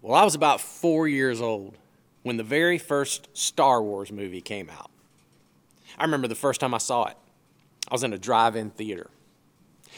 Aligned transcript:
Well, 0.00 0.14
I 0.14 0.24
was 0.24 0.34
about 0.34 0.60
four 0.60 1.08
years 1.08 1.40
old 1.40 1.76
when 2.22 2.36
the 2.36 2.44
very 2.44 2.78
first 2.78 3.28
Star 3.32 3.82
Wars 3.82 4.12
movie 4.12 4.40
came 4.40 4.70
out. 4.70 4.90
I 5.98 6.04
remember 6.04 6.28
the 6.28 6.34
first 6.34 6.60
time 6.60 6.72
I 6.72 6.78
saw 6.78 7.06
it. 7.06 7.16
I 7.90 7.94
was 7.94 8.04
in 8.04 8.12
a 8.12 8.18
drive 8.18 8.54
in 8.54 8.70
theater. 8.70 9.10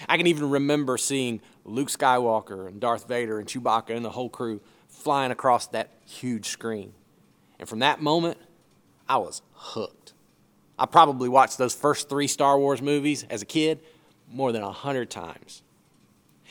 I 0.09 0.17
can 0.17 0.27
even 0.27 0.49
remember 0.49 0.97
seeing 0.97 1.43
Luke 1.65 1.89
Skywalker 1.89 2.67
and 2.67 2.81
Darth 2.81 3.09
Vader 3.09 3.39
and 3.39 3.47
Chewbacca 3.47 3.91
and 3.91 4.05
the 4.05 4.11
whole 4.11 4.31
crew 4.31 4.61
flying 4.89 5.33
across 5.33 5.67
that 5.69 5.91
huge 6.07 6.47
screen. 6.47 6.93
And 7.59 7.69
from 7.69 7.81
that 7.81 8.01
moment, 8.01 8.39
I 9.09 9.19
was 9.19 9.43
hooked. 9.53 10.15
I 10.79 10.87
probably 10.87 11.29
watched 11.29 11.59
those 11.59 11.75
first 11.75 12.09
three 12.09 12.27
Star 12.27 12.59
Wars 12.59 12.81
movies 12.81 13.27
as 13.29 13.43
a 13.43 13.47
kid 13.47 13.81
more 14.33 14.53
than 14.53 14.63
a 14.63 14.73
hundred 14.73 15.11
times. 15.11 15.63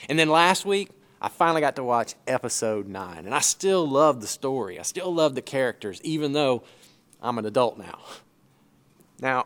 And 0.08 0.20
then 0.20 0.30
last 0.30 0.66
week, 0.66 0.92
I 1.22 1.28
finally 1.28 1.62
got 1.62 1.76
to 1.76 1.84
watch 1.84 2.16
episode 2.28 2.88
nine, 2.88 3.26
and 3.26 3.36
I 3.36 3.40
still 3.40 3.88
love 3.88 4.22
the 4.22 4.28
story. 4.28 4.80
I 4.80 4.84
still 4.84 5.14
love 5.14 5.36
the 5.36 5.42
characters, 5.42 6.00
even 6.04 6.32
though 6.32 6.64
I'm 7.22 7.38
an 7.38 7.46
adult 7.46 7.78
now. 7.78 8.00
Now, 9.22 9.46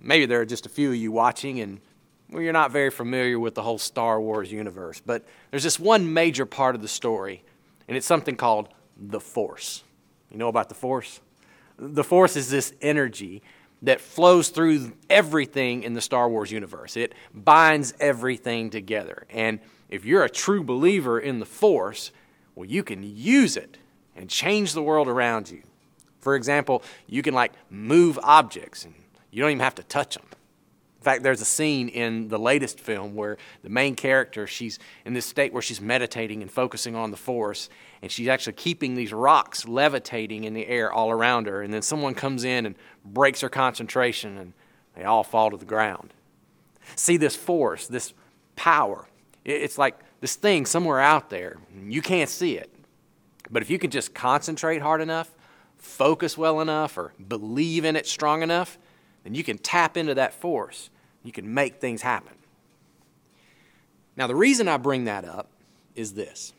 maybe 0.00 0.26
there 0.26 0.40
are 0.40 0.46
just 0.46 0.64
a 0.64 0.68
few 0.68 0.90
of 0.90 0.96
you 0.96 1.10
watching, 1.10 1.60
and 1.60 1.80
well, 2.30 2.40
you're 2.40 2.52
not 2.52 2.70
very 2.70 2.90
familiar 2.90 3.38
with 3.40 3.54
the 3.54 3.62
whole 3.62 3.78
Star 3.78 4.20
Wars 4.20 4.52
universe, 4.52 5.02
but 5.04 5.24
there's 5.50 5.64
this 5.64 5.80
one 5.80 6.12
major 6.12 6.46
part 6.46 6.76
of 6.76 6.82
the 6.82 6.88
story, 6.88 7.42
and 7.88 7.96
it's 7.96 8.06
something 8.06 8.36
called 8.36 8.68
the 8.96 9.20
Force. 9.20 9.82
You 10.30 10.38
know 10.38 10.48
about 10.48 10.68
the 10.68 10.74
Force? 10.74 11.20
The 11.78 12.04
Force 12.04 12.36
is 12.36 12.48
this 12.48 12.72
energy 12.80 13.42
that 13.82 14.00
flows 14.00 14.48
through 14.48 14.92
everything 15.10 15.82
in 15.82 15.94
the 15.94 16.00
Star 16.00 16.28
Wars 16.28 16.50
universe. 16.50 16.96
It 16.96 17.12
binds 17.34 17.92
everything 18.00 18.70
together. 18.70 19.26
And 19.30 19.60
if 19.88 20.04
you're 20.04 20.24
a 20.24 20.30
true 20.30 20.62
believer 20.62 21.18
in 21.18 21.38
the 21.38 21.46
Force, 21.46 22.10
well, 22.54 22.68
you 22.68 22.82
can 22.82 23.02
use 23.02 23.56
it 23.56 23.78
and 24.14 24.28
change 24.28 24.72
the 24.72 24.82
world 24.82 25.08
around 25.08 25.50
you. 25.50 25.62
For 26.20 26.34
example, 26.34 26.82
you 27.06 27.22
can 27.22 27.34
like 27.34 27.52
move 27.70 28.18
objects 28.22 28.84
and 28.84 28.94
you 29.30 29.42
don't 29.42 29.50
even 29.50 29.60
have 29.60 29.74
to 29.76 29.82
touch 29.82 30.14
them. 30.14 30.24
In 30.98 31.02
fact, 31.04 31.22
there's 31.22 31.40
a 31.40 31.44
scene 31.44 31.88
in 31.88 32.28
the 32.28 32.38
latest 32.38 32.80
film 32.80 33.14
where 33.14 33.36
the 33.62 33.68
main 33.68 33.94
character, 33.94 34.46
she's 34.48 34.80
in 35.04 35.14
this 35.14 35.24
state 35.24 35.52
where 35.52 35.62
she's 35.62 35.80
meditating 35.80 36.42
and 36.42 36.50
focusing 36.50 36.96
on 36.96 37.12
the 37.12 37.16
force, 37.16 37.68
and 38.02 38.10
she's 38.10 38.26
actually 38.26 38.54
keeping 38.54 38.96
these 38.96 39.12
rocks 39.12 39.68
levitating 39.68 40.42
in 40.42 40.52
the 40.52 40.66
air 40.66 40.92
all 40.92 41.12
around 41.12 41.46
her. 41.46 41.62
And 41.62 41.72
then 41.72 41.82
someone 41.82 42.14
comes 42.14 42.42
in 42.42 42.66
and 42.66 42.74
breaks 43.04 43.42
her 43.42 43.48
concentration, 43.48 44.36
and 44.36 44.52
they 44.96 45.04
all 45.04 45.22
fall 45.22 45.52
to 45.52 45.56
the 45.56 45.64
ground. 45.64 46.12
See 46.96 47.16
this 47.16 47.36
force, 47.36 47.86
this 47.86 48.12
power. 48.56 49.06
It's 49.46 49.78
like 49.78 49.98
this 50.20 50.34
thing 50.34 50.66
somewhere 50.66 51.00
out 51.00 51.30
there. 51.30 51.58
You 51.86 52.02
can't 52.02 52.28
see 52.28 52.56
it. 52.56 52.70
But 53.48 53.62
if 53.62 53.70
you 53.70 53.78
can 53.78 53.90
just 53.90 54.12
concentrate 54.12 54.82
hard 54.82 55.00
enough, 55.00 55.30
focus 55.76 56.36
well 56.36 56.60
enough, 56.60 56.98
or 56.98 57.12
believe 57.28 57.84
in 57.84 57.94
it 57.94 58.08
strong 58.08 58.42
enough, 58.42 58.76
then 59.22 59.36
you 59.36 59.44
can 59.44 59.56
tap 59.56 59.96
into 59.96 60.14
that 60.14 60.34
force. 60.34 60.90
You 61.22 61.30
can 61.30 61.54
make 61.54 61.76
things 61.76 62.02
happen. 62.02 62.34
Now, 64.16 64.26
the 64.26 64.34
reason 64.34 64.66
I 64.66 64.78
bring 64.78 65.04
that 65.04 65.24
up 65.24 65.48
is 65.94 66.14
this 66.14 66.52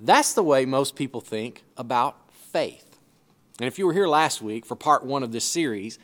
that's 0.00 0.34
the 0.34 0.42
way 0.42 0.66
most 0.66 0.96
people 0.96 1.20
think 1.20 1.62
about 1.76 2.16
faith. 2.32 2.98
And 3.60 3.68
if 3.68 3.78
you 3.78 3.86
were 3.86 3.92
here 3.92 4.08
last 4.08 4.42
week 4.42 4.66
for 4.66 4.74
part 4.74 5.04
one 5.04 5.22
of 5.22 5.30
this 5.30 5.44
series, 5.44 6.00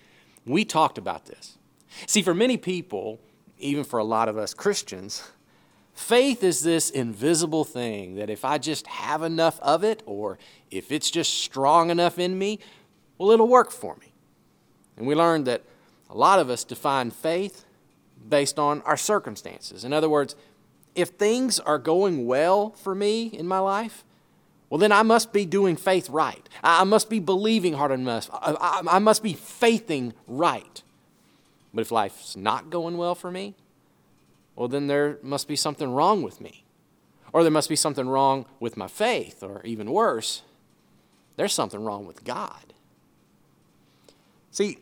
we 0.46 0.64
talked 0.64 0.98
about 0.98 1.26
this. 1.26 1.58
See, 2.06 2.22
for 2.22 2.32
many 2.32 2.56
people, 2.56 3.18
even 3.58 3.82
for 3.82 3.98
a 3.98 4.04
lot 4.04 4.28
of 4.28 4.38
us 4.38 4.54
Christians, 4.54 5.32
Faith 6.00 6.42
is 6.42 6.62
this 6.62 6.88
invisible 6.88 7.62
thing 7.62 8.14
that 8.16 8.30
if 8.30 8.42
I 8.42 8.56
just 8.56 8.86
have 8.86 9.22
enough 9.22 9.60
of 9.60 9.84
it, 9.84 10.02
or 10.06 10.38
if 10.70 10.90
it's 10.90 11.10
just 11.10 11.34
strong 11.44 11.90
enough 11.90 12.18
in 12.18 12.38
me, 12.38 12.58
well, 13.18 13.30
it'll 13.30 13.46
work 13.46 13.70
for 13.70 13.94
me. 13.96 14.12
And 14.96 15.06
we 15.06 15.14
learned 15.14 15.46
that 15.46 15.62
a 16.08 16.16
lot 16.16 16.38
of 16.38 16.48
us 16.48 16.64
define 16.64 17.10
faith 17.10 17.66
based 18.28 18.58
on 18.58 18.80
our 18.82 18.96
circumstances. 18.96 19.84
In 19.84 19.92
other 19.92 20.08
words, 20.08 20.34
if 20.94 21.10
things 21.10 21.60
are 21.60 21.78
going 21.78 22.26
well 22.26 22.70
for 22.70 22.94
me 22.94 23.26
in 23.26 23.46
my 23.46 23.58
life, 23.58 24.02
well, 24.70 24.78
then 24.78 24.92
I 24.92 25.02
must 25.02 25.34
be 25.34 25.44
doing 25.44 25.76
faith 25.76 26.08
right. 26.08 26.48
I 26.64 26.84
must 26.84 27.10
be 27.10 27.20
believing 27.20 27.74
hard 27.74 27.92
enough. 27.92 28.28
I 28.32 28.98
must 28.98 29.22
be 29.22 29.34
faithing 29.34 30.14
right. 30.26 30.82
But 31.74 31.82
if 31.82 31.92
life's 31.92 32.36
not 32.36 32.70
going 32.70 32.96
well 32.96 33.14
for 33.14 33.30
me, 33.30 33.54
well, 34.60 34.68
then 34.68 34.88
there 34.88 35.18
must 35.22 35.48
be 35.48 35.56
something 35.56 35.90
wrong 35.90 36.20
with 36.20 36.38
me. 36.38 36.64
Or 37.32 37.42
there 37.42 37.50
must 37.50 37.70
be 37.70 37.76
something 37.76 38.06
wrong 38.06 38.44
with 38.60 38.76
my 38.76 38.88
faith, 38.88 39.42
or 39.42 39.62
even 39.64 39.90
worse, 39.90 40.42
there's 41.36 41.54
something 41.54 41.82
wrong 41.82 42.04
with 42.04 42.24
God. 42.24 42.74
See, 44.50 44.76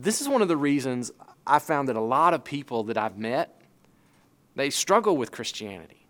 this 0.00 0.20
is 0.20 0.28
one 0.28 0.42
of 0.42 0.48
the 0.48 0.56
reasons 0.56 1.12
I 1.46 1.60
found 1.60 1.88
that 1.88 1.94
a 1.94 2.00
lot 2.00 2.34
of 2.34 2.42
people 2.42 2.82
that 2.82 2.98
I've 2.98 3.16
met, 3.16 3.62
they 4.56 4.70
struggle 4.70 5.16
with 5.16 5.30
Christianity. 5.30 6.04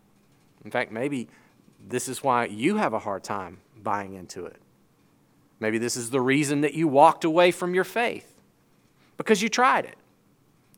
In 0.65 0.71
fact, 0.71 0.91
maybe 0.91 1.29
this 1.87 2.09
is 2.09 2.25
why 2.25 2.47
you 2.47 2.79
have 2.79 2.95
a 2.95 2.99
hard 2.99 3.23
time 3.23 3.59
buying 3.83 4.15
into 4.15 4.47
it. 4.47 4.57
Maybe 5.59 5.77
this 5.77 5.97
is 5.97 6.09
the 6.09 6.23
reason 6.23 6.63
that 6.63 6.73
you 6.73 6.89
walked 6.89 7.25
away 7.25 7.51
from 7.51 7.75
your 7.75 7.85
faith 7.85 8.41
because 9.19 9.43
you 9.43 9.51
tried 9.51 9.85
it. 9.85 9.99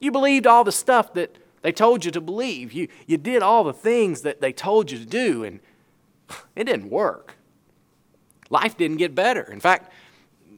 You 0.00 0.10
believed 0.10 0.48
all 0.48 0.64
the 0.64 0.72
stuff 0.72 1.14
that 1.14 1.38
they 1.62 1.72
told 1.72 2.04
you 2.04 2.10
to 2.10 2.20
believe. 2.20 2.72
You, 2.72 2.88
you 3.06 3.16
did 3.16 3.42
all 3.42 3.64
the 3.64 3.72
things 3.72 4.22
that 4.22 4.40
they 4.40 4.52
told 4.52 4.90
you 4.90 4.98
to 4.98 5.06
do, 5.06 5.44
and 5.44 5.60
it 6.56 6.64
didn't 6.64 6.90
work. 6.90 7.36
Life 8.50 8.76
didn't 8.76 8.98
get 8.98 9.14
better. 9.14 9.42
In 9.42 9.60
fact, 9.60 9.90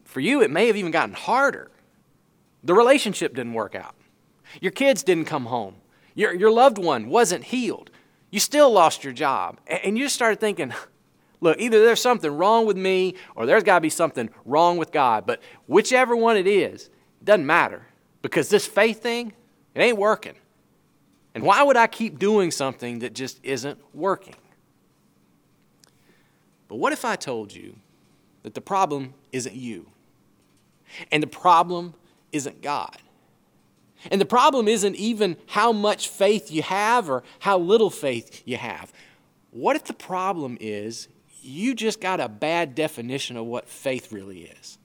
for 0.05 0.21
you, 0.21 0.43
it 0.43 0.51
may 0.51 0.67
have 0.67 0.77
even 0.77 0.91
gotten 0.91 1.15
harder. 1.15 1.71
The 2.65 2.75
relationship 2.75 3.35
didn't 3.35 3.53
work 3.53 3.75
out. 3.75 3.95
Your 4.61 4.73
kids 4.73 5.03
didn't 5.03 5.27
come 5.27 5.47
home. 5.47 5.77
Your, 6.15 6.35
your 6.35 6.51
loved 6.51 6.79
one 6.79 7.09
wasn't 7.09 7.45
healed. 7.45 7.91
You 8.31 8.41
still 8.41 8.71
lost 8.71 9.05
your 9.05 9.13
job. 9.13 9.61
And 9.67 9.99
you 9.99 10.05
just 10.05 10.15
started 10.15 10.41
thinking, 10.41 10.73
look, 11.41 11.59
either 11.61 11.85
there's 11.85 12.01
something 12.01 12.31
wrong 12.31 12.67
with 12.67 12.77
me 12.77 13.15
or 13.37 13.47
there's 13.47 13.63
got 13.63 13.77
to 13.77 13.81
be 13.81 13.91
something 13.91 14.31
wrong 14.45 14.77
with 14.77 14.93
God. 14.93 15.27
But 15.27 15.43
whichever 15.67 16.17
one 16.17 16.37
it 16.37 16.47
is, 16.47 16.87
it 17.21 17.25
doesn't 17.25 17.47
matter 17.47 17.87
because 18.23 18.49
this 18.49 18.67
faith 18.67 19.03
thing, 19.03 19.33
it 19.75 19.81
ain't 19.81 19.99
working. 19.99 20.35
And 21.35 21.43
why 21.43 21.63
would 21.63 21.77
I 21.77 21.89
keep 21.89 22.19
doing 22.19 22.51
something 22.51 23.01
that 23.01 23.13
just 23.13 23.41
isn't 23.43 23.79
working? 23.93 24.37
But 26.69 26.77
what 26.77 26.93
if 26.93 27.05
I 27.05 27.17
told 27.17 27.53
you 27.53 27.77
that 28.43 28.55
the 28.55 28.61
problem 28.61 29.15
isn't 29.33 29.55
you? 29.55 29.87
And 31.11 31.23
the 31.23 31.29
problem 31.29 31.95
isn't 32.33 32.63
God? 32.63 32.97
And 34.11 34.21
the 34.21 34.27
problem 34.27 34.69
isn't 34.69 34.97
even 34.97 35.37
how 35.47 35.73
much 35.73 36.09
faith 36.09 36.51
you 36.51 36.63
have 36.63 37.09
or 37.09 37.23
how 37.41 37.59
little 37.59 37.91
faith 37.91 38.43
you 38.45 38.57
have. 38.57 38.93
What 39.51 39.77
if 39.77 39.85
the 39.85 39.95
problem 39.95 40.59
is 40.61 41.09
you 41.43 41.75
just 41.75 42.01
got 42.01 42.21
a 42.21 42.29
bad 42.29 42.75
definition 42.75 43.37
of 43.37 43.47
what 43.47 43.69
faith 43.69 44.13
really 44.13 44.43
is? 44.43 44.79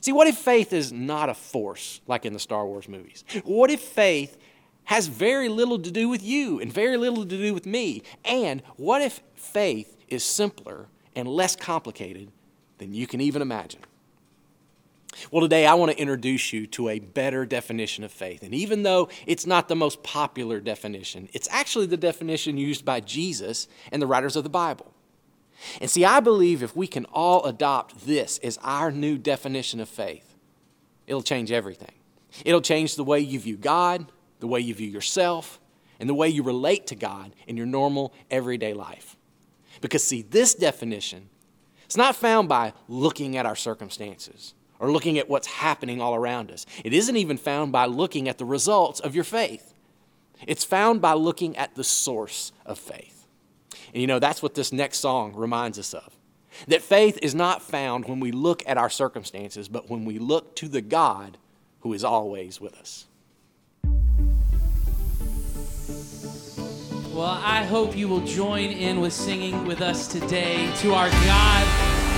See, 0.00 0.12
what 0.12 0.26
if 0.26 0.36
faith 0.36 0.72
is 0.72 0.92
not 0.92 1.28
a 1.28 1.34
force 1.34 2.00
like 2.06 2.26
in 2.26 2.34
the 2.34 2.38
Star 2.38 2.66
Wars 2.66 2.88
movies? 2.88 3.24
What 3.44 3.70
if 3.70 3.80
faith 3.80 4.36
has 4.84 5.06
very 5.06 5.48
little 5.48 5.78
to 5.78 5.90
do 5.90 6.08
with 6.08 6.22
you 6.22 6.60
and 6.60 6.72
very 6.72 6.96
little 6.96 7.24
to 7.24 7.36
do 7.36 7.54
with 7.54 7.66
me. 7.66 8.02
And 8.24 8.62
what 8.76 9.02
if 9.02 9.20
faith 9.34 9.96
is 10.08 10.22
simpler 10.24 10.86
and 11.16 11.28
less 11.28 11.56
complicated 11.56 12.30
than 12.78 12.94
you 12.94 13.06
can 13.06 13.20
even 13.20 13.42
imagine? 13.42 13.80
Well, 15.30 15.42
today 15.42 15.66
I 15.66 15.74
want 15.74 15.92
to 15.92 15.98
introduce 15.98 16.52
you 16.52 16.66
to 16.68 16.88
a 16.88 16.98
better 16.98 17.46
definition 17.46 18.04
of 18.04 18.12
faith. 18.12 18.42
And 18.42 18.52
even 18.52 18.82
though 18.82 19.08
it's 19.26 19.46
not 19.46 19.68
the 19.68 19.76
most 19.76 20.02
popular 20.02 20.60
definition, 20.60 21.28
it's 21.32 21.48
actually 21.50 21.86
the 21.86 21.96
definition 21.96 22.58
used 22.58 22.84
by 22.84 23.00
Jesus 23.00 23.68
and 23.92 24.02
the 24.02 24.06
writers 24.06 24.36
of 24.36 24.42
the 24.42 24.50
Bible. 24.50 24.92
And 25.80 25.88
see, 25.88 26.04
I 26.04 26.20
believe 26.20 26.62
if 26.62 26.76
we 26.76 26.86
can 26.86 27.04
all 27.06 27.44
adopt 27.44 28.06
this 28.06 28.38
as 28.38 28.58
our 28.62 28.90
new 28.90 29.16
definition 29.16 29.80
of 29.80 29.88
faith, 29.88 30.34
it'll 31.06 31.22
change 31.22 31.52
everything. 31.52 31.92
It'll 32.44 32.60
change 32.60 32.96
the 32.96 33.04
way 33.04 33.20
you 33.20 33.38
view 33.38 33.56
God, 33.56 34.06
the 34.44 34.48
way 34.48 34.60
you 34.60 34.74
view 34.74 34.86
yourself, 34.86 35.58
and 35.98 36.06
the 36.06 36.12
way 36.12 36.28
you 36.28 36.42
relate 36.42 36.86
to 36.88 36.94
God 36.94 37.34
in 37.46 37.56
your 37.56 37.64
normal 37.64 38.12
everyday 38.30 38.74
life. 38.74 39.16
Because, 39.80 40.04
see, 40.04 40.20
this 40.20 40.54
definition 40.54 41.30
is 41.88 41.96
not 41.96 42.14
found 42.14 42.46
by 42.46 42.74
looking 42.86 43.38
at 43.38 43.46
our 43.46 43.56
circumstances 43.56 44.52
or 44.78 44.92
looking 44.92 45.16
at 45.16 45.30
what's 45.30 45.46
happening 45.46 46.02
all 46.02 46.14
around 46.14 46.50
us. 46.50 46.66
It 46.84 46.92
isn't 46.92 47.16
even 47.16 47.38
found 47.38 47.72
by 47.72 47.86
looking 47.86 48.28
at 48.28 48.36
the 48.36 48.44
results 48.44 49.00
of 49.00 49.14
your 49.14 49.24
faith. 49.24 49.72
It's 50.46 50.62
found 50.62 51.00
by 51.00 51.14
looking 51.14 51.56
at 51.56 51.74
the 51.74 51.82
source 51.82 52.52
of 52.66 52.78
faith. 52.78 53.26
And 53.94 54.02
you 54.02 54.06
know, 54.06 54.18
that's 54.18 54.42
what 54.42 54.54
this 54.54 54.74
next 54.74 54.98
song 54.98 55.32
reminds 55.34 55.78
us 55.78 55.94
of. 55.94 56.18
That 56.68 56.82
faith 56.82 57.18
is 57.22 57.34
not 57.34 57.62
found 57.62 58.04
when 58.04 58.20
we 58.20 58.30
look 58.30 58.62
at 58.66 58.76
our 58.76 58.90
circumstances, 58.90 59.70
but 59.70 59.88
when 59.88 60.04
we 60.04 60.18
look 60.18 60.54
to 60.56 60.68
the 60.68 60.82
God 60.82 61.38
who 61.80 61.94
is 61.94 62.04
always 62.04 62.60
with 62.60 62.74
us. 62.76 63.06
Well, 67.14 67.26
I 67.44 67.62
hope 67.62 67.96
you 67.96 68.08
will 68.08 68.22
join 68.26 68.70
in 68.70 69.00
with 69.00 69.12
singing 69.12 69.66
with 69.66 69.80
us 69.80 70.08
today 70.08 70.68
to 70.78 70.94
our 70.94 71.08
God 71.08 71.64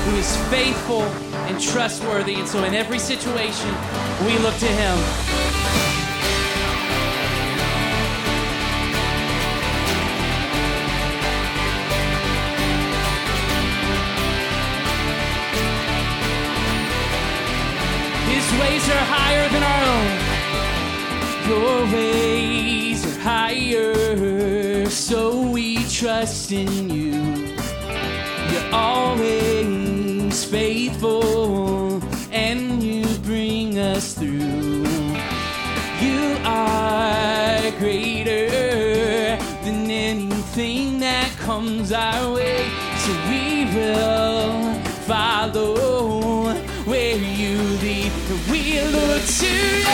who 0.06 0.16
is 0.16 0.37
faithful 0.48 1.02
and 1.02 1.60
trustworthy. 1.60 2.37
And 2.37 2.48
so, 2.48 2.64
in 2.64 2.75
every 2.75 2.98
situation, 2.98 3.69
we 4.25 4.38
look 4.38 4.56
to 4.56 4.66
Him. 4.66 4.96
His 18.32 18.50
ways 18.60 18.88
are 18.88 19.04
higher 19.04 19.48
than 19.50 19.62
our 19.62 19.82
own. 19.93 20.26
Your 21.50 21.84
ways 21.93 23.04
are 23.04 23.20
higher, 23.20 24.56
so 24.96 25.43
we 25.50 25.84
trust 25.88 26.52
in 26.52 26.88
you. 26.88 27.12
You're 28.50 28.72
always 28.72 30.44
faithful, 30.44 32.02
and 32.32 32.82
you 32.82 33.06
bring 33.19 33.78
us 33.78 34.14
through. 34.14 34.87
You 36.00 36.38
are 36.44 37.70
greater 37.78 39.37
than 39.64 39.90
anything 39.90 40.98
that 41.00 41.31
comes 41.40 41.93
our 41.93 42.32
way, 42.32 42.66
so 43.04 43.12
we 43.28 43.66
will 43.76 44.75
follow 45.06 46.54
where 46.84 47.16
you 47.16 47.58
lead. 47.84 48.12
We 48.50 48.81
look 48.81 49.22
to 49.22 49.86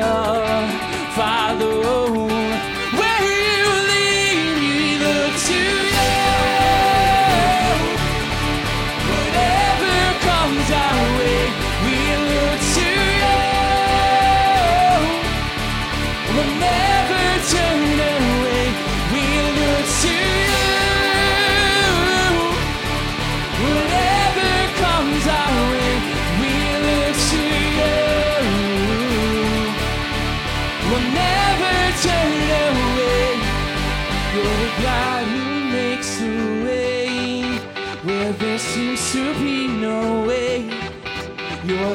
we 0.00 0.39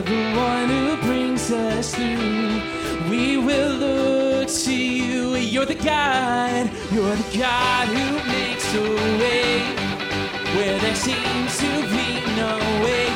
the 0.05 0.37
one 0.37 0.69
who 0.69 0.97
brings 1.07 1.51
us 1.51 1.95
through. 1.95 2.61
We 3.09 3.37
will 3.37 3.73
look 3.75 4.47
to 4.47 4.75
you. 4.75 5.35
You're 5.35 5.65
the 5.65 5.75
God, 5.75 6.69
you're 6.91 7.15
the 7.15 7.37
God 7.37 7.87
who 7.87 8.07
makes 8.29 8.67
a 8.75 8.83
way 9.21 9.61
where 10.55 10.77
there 10.79 10.95
seems 10.95 11.57
to 11.57 11.71
be 11.89 12.07
no 12.37 12.53
way. 12.85 13.09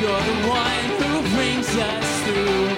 You're 0.00 0.24
the 0.30 0.38
one 0.48 0.84
who 1.02 1.12
brings 1.34 1.68
us 1.74 2.08
through. 2.24 2.68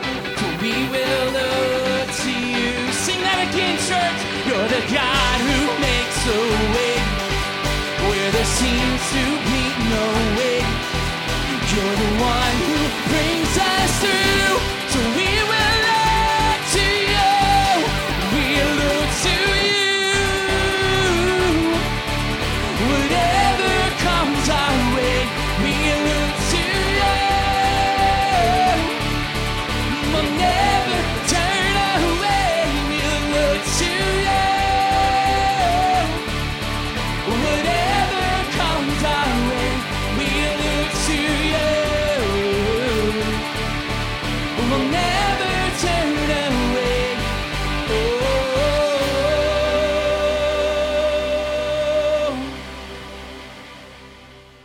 So 0.40 0.46
we 0.62 0.74
will 0.88 1.26
look 1.40 2.08
to 2.24 2.32
you. 2.32 2.92
Sing 2.92 3.20
that 3.20 3.38
again, 3.48 3.76
church. 3.84 4.20
You're 4.48 4.68
the 4.76 4.84
God 4.88 5.36
who 5.48 5.60
makes 5.88 6.20
a 6.24 6.40
way 6.72 6.96
where 8.08 8.30
there 8.32 8.50
seems 8.60 9.02
to 9.12 9.24
be 9.48 9.62
no 9.92 10.04
way. 10.38 10.83
You're 11.74 11.96
the 11.96 12.22
one 12.22 12.56
who 12.68 13.10
brings 13.10 13.58
us 13.58 14.00
through. 14.00 14.63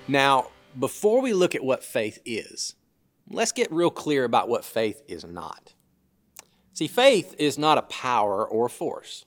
Now, 0.10 0.48
before 0.78 1.22
we 1.22 1.34
look 1.34 1.54
at 1.54 1.64
what 1.64 1.84
faith 1.84 2.18
is, 2.26 2.74
let's 3.30 3.52
get 3.52 3.72
real 3.72 3.92
clear 3.92 4.24
about 4.24 4.50
what 4.50 4.66
faith 4.66 5.04
is 5.08 5.24
not. 5.24 5.76
See, 6.74 6.88
faith 6.88 7.36
is 7.38 7.60
not 7.60 7.78
a 7.78 7.84
power 7.84 8.44
or 8.48 8.66
a 8.66 8.70
force. 8.72 9.26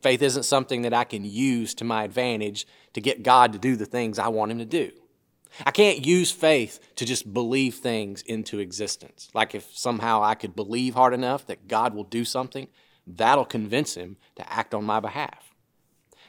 Faith 0.00 0.22
isn't 0.22 0.44
something 0.44 0.82
that 0.82 0.94
I 0.94 1.04
can 1.04 1.26
use 1.26 1.74
to 1.74 1.84
my 1.84 2.02
advantage 2.04 2.66
to 2.94 3.02
get 3.02 3.24
God 3.24 3.52
to 3.52 3.58
do 3.58 3.76
the 3.76 3.84
things 3.84 4.18
I 4.18 4.28
want 4.28 4.52
Him 4.52 4.58
to 4.58 4.64
do. 4.64 4.90
I 5.66 5.70
can't 5.70 6.06
use 6.06 6.32
faith 6.32 6.80
to 6.96 7.04
just 7.04 7.34
believe 7.34 7.74
things 7.74 8.22
into 8.22 8.58
existence. 8.58 9.28
Like 9.34 9.54
if 9.54 9.76
somehow 9.76 10.22
I 10.22 10.34
could 10.34 10.56
believe 10.56 10.94
hard 10.94 11.12
enough 11.12 11.46
that 11.46 11.68
God 11.68 11.94
will 11.94 12.04
do 12.04 12.24
something, 12.24 12.68
that'll 13.06 13.44
convince 13.44 13.96
Him 13.96 14.16
to 14.36 14.50
act 14.50 14.72
on 14.72 14.84
my 14.84 14.98
behalf. 14.98 15.45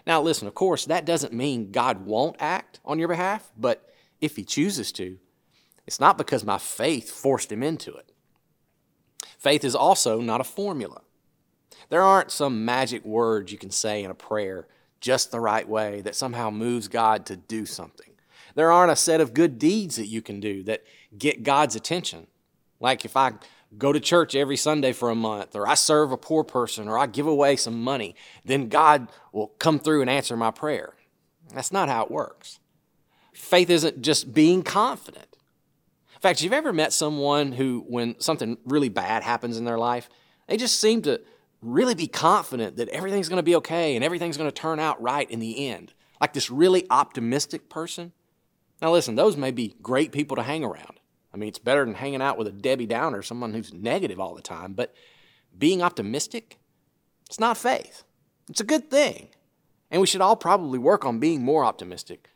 Now, 0.08 0.22
listen, 0.22 0.48
of 0.48 0.56
course, 0.56 0.86
that 0.86 1.04
doesn't 1.04 1.34
mean 1.34 1.74
God 1.74 2.06
won't 2.06 2.38
act 2.40 2.80
on 2.86 2.98
your 2.98 3.10
behalf, 3.10 3.52
but 3.58 3.94
if 4.22 4.38
He 4.38 4.46
chooses 4.46 4.94
to, 4.94 5.18
it's 5.86 6.00
not 6.00 6.18
because 6.18 6.46
my 6.46 6.58
faith 6.58 7.12
forced 7.12 7.52
Him 7.52 7.62
into 7.62 7.94
it. 7.94 8.14
Faith 9.38 9.66
is 9.66 9.76
also 9.76 10.22
not 10.22 10.40
a 10.40 10.46
formula. 10.46 11.02
There 11.90 12.02
aren't 12.02 12.32
some 12.32 12.64
magic 12.64 13.04
words 13.04 13.52
you 13.52 13.58
can 13.58 13.70
say 13.70 14.02
in 14.02 14.10
a 14.10 14.16
prayer 14.16 14.70
just 15.02 15.30
the 15.30 15.42
right 15.42 15.68
way 15.68 16.00
that 16.02 16.16
somehow 16.16 16.52
moves 16.52 16.88
God 16.88 17.26
to 17.26 17.36
do 17.36 17.66
something. 17.66 18.14
There 18.56 18.72
aren't 18.72 18.94
a 18.94 18.96
set 18.96 19.20
of 19.20 19.34
good 19.34 19.60
deeds 19.60 19.98
that 19.98 20.08
you 20.08 20.22
can 20.22 20.40
do 20.40 20.64
that 20.64 20.84
get 21.18 21.44
God's 21.44 21.76
attention. 21.76 22.28
Like 22.80 23.04
if 23.04 23.18
I 23.18 23.34
go 23.78 23.92
to 23.92 24.00
church 24.00 24.36
every 24.36 24.58
Sunday 24.58 24.94
for 24.94 25.10
a 25.10 25.16
month, 25.16 25.56
or 25.56 25.68
I 25.68 25.74
serve 25.74 26.12
a 26.12 26.18
poor 26.18 26.44
person, 26.44 26.88
or 26.88 26.98
I 26.98 27.06
give 27.08 27.28
away 27.28 27.56
some 27.56 27.82
money, 27.82 28.16
then 28.46 28.70
God 28.70 29.10
will 29.32 29.48
come 29.60 29.80
through 29.80 30.02
and 30.02 30.10
answer 30.10 30.38
my 30.38 30.52
prayer. 30.52 30.94
That's 31.54 31.72
not 31.72 31.90
how 31.90 32.04
it 32.04 32.12
works. 32.12 32.60
Faith 33.34 33.70
isn't 33.70 34.02
just 34.02 34.34
being 34.34 34.64
confident. 34.64 35.28
In 36.16 36.22
fact, 36.22 36.42
you've 36.42 36.54
ever 36.54 36.74
met 36.74 36.94
someone 36.94 37.52
who, 37.52 37.86
when 37.88 38.20
something 38.20 38.58
really 38.66 38.90
bad 38.90 39.24
happens 39.24 39.58
in 39.58 39.66
their 39.66 39.78
life, 39.78 40.10
they 40.48 40.58
just 40.58 40.80
seem 40.80 41.04
to 41.04 41.22
really 41.62 41.96
be 41.96 42.08
confident 42.08 42.78
that 42.78 42.90
everything's 42.90 43.30
going 43.30 43.38
to 43.38 43.44
be 43.44 43.56
okay 43.56 43.96
and 43.96 44.04
everything's 44.04 44.38
going 44.38 44.50
to 44.50 44.56
turn 44.56 44.80
out 44.80 45.02
right 45.02 45.30
in 45.30 45.40
the 45.40 45.68
end. 45.68 45.94
Like 46.20 46.34
this 46.34 46.50
really 46.50 46.86
optimistic 46.90 47.70
person. 47.70 48.14
Now, 48.82 48.92
listen, 48.92 49.16
those 49.16 49.38
may 49.38 49.52
be 49.52 49.76
great 49.82 50.12
people 50.12 50.36
to 50.38 50.44
hang 50.44 50.64
around. 50.64 50.97
I 51.38 51.40
mean, 51.40 51.50
it's 51.50 51.60
better 51.60 51.86
than 51.86 51.94
hanging 51.94 52.22
out 52.22 52.36
with 52.36 52.48
a 52.48 52.52
Debbie 52.52 52.88
Downer, 52.88 53.22
someone 53.22 53.54
who's 53.54 53.72
negative 53.72 54.20
all 54.20 54.34
the 54.34 54.42
time. 54.42 54.74
But 54.74 54.92
being 55.56 55.84
optimistic, 55.84 56.58
it's 57.28 57.40
not 57.40 57.60
faith. 57.60 58.04
It's 58.50 58.60
a 58.60 58.66
good 58.66 58.90
thing. 58.90 59.30
And 59.92 60.02
we 60.02 60.08
should 60.08 60.22
all 60.22 60.36
probably 60.36 60.80
work 60.80 61.06
on 61.06 61.20
being 61.20 61.44
more 61.44 61.64
optimistic. 61.64 62.32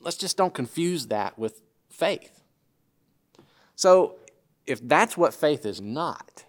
Let's 0.00 0.16
just 0.16 0.36
don't 0.36 0.54
confuse 0.54 1.08
that 1.08 1.40
with 1.40 1.60
faith. 1.88 2.40
So, 3.74 4.14
if 4.64 4.80
that's 4.86 5.16
what 5.16 5.34
faith 5.34 5.66
is 5.66 5.80
not, 5.80 6.44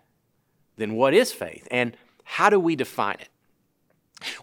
then 0.77 0.93
what 0.93 1.15
is 1.15 1.31
faith? 1.31 1.67
And 1.71 1.97
how 2.23 2.51
do 2.51 2.59
we 2.59 2.75
define 2.75 3.17
it? 3.19 3.29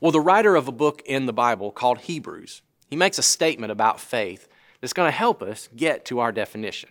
Well, 0.01 0.11
the 0.11 0.21
writer 0.21 0.57
of 0.57 0.67
a 0.67 0.73
book 0.73 1.03
in 1.07 1.27
the 1.27 1.33
Bible 1.33 1.71
called 1.71 1.99
Hebrews, 1.99 2.63
he 2.91 2.97
makes 2.97 3.17
a 3.17 3.23
statement 3.23 3.71
about 3.71 4.01
faith 4.01 4.49
that's 4.81 4.93
going 4.93 5.07
to 5.07 5.17
help 5.17 5.41
us 5.41 5.69
get 5.77 6.05
to 6.07 6.19
our 6.19 6.33
definition. 6.33 6.91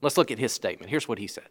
Let's 0.00 0.16
look 0.16 0.30
at 0.30 0.38
his 0.38 0.52
statement. 0.52 0.90
Here's 0.90 1.08
what 1.08 1.18
he 1.18 1.26
said. 1.26 1.48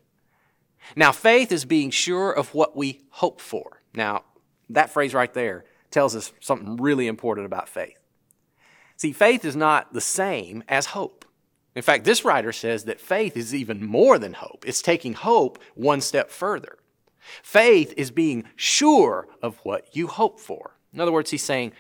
Now, 0.96 1.12
faith 1.12 1.52
is 1.52 1.66
being 1.66 1.90
sure 1.90 2.32
of 2.32 2.54
what 2.54 2.76
we 2.76 3.02
hope 3.10 3.42
for. 3.42 3.82
Now, 3.94 4.24
that 4.70 4.90
phrase 4.90 5.14
right 5.14 5.34
there 5.34 5.66
tells 5.92 6.16
us 6.16 6.32
something 6.40 6.78
really 6.78 7.08
important 7.08 7.46
about 7.46 7.70
faith. 7.70 7.98
See, 8.96 9.12
faith 9.12 9.46
is 9.46 9.56
not 9.56 9.94
the 9.94 10.02
same 10.02 10.64
as 10.68 10.88
hope. 10.88 11.26
In 11.76 11.82
fact, 11.82 12.06
this 12.06 12.26
writer 12.26 12.52
says 12.52 12.86
that 12.86 13.00
faith 13.00 13.38
is 13.38 13.54
even 13.54 13.86
more 13.86 14.18
than 14.18 14.34
hope. 14.34 14.64
It's 14.66 14.82
taking 14.82 15.14
hope 15.14 15.62
one 15.76 16.02
step 16.02 16.32
further. 16.32 16.78
Faith 17.44 17.94
is 17.98 18.10
being 18.10 18.46
sure 18.56 19.28
of 19.42 19.58
what 19.64 19.96
you 19.96 20.08
hope 20.08 20.40
for. 20.40 20.78
In 20.94 21.00
other 21.00 21.12
words, 21.12 21.30
he's 21.30 21.44
saying, 21.44 21.74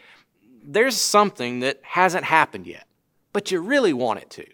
there's 0.63 0.97
something 0.97 1.61
that 1.61 1.79
hasn't 1.81 2.25
happened 2.25 2.67
yet, 2.67 2.85
but 3.33 3.49
you 3.51 3.61
really 3.61 3.93
want 3.93 4.19
it 4.19 4.29
to. 4.31 4.45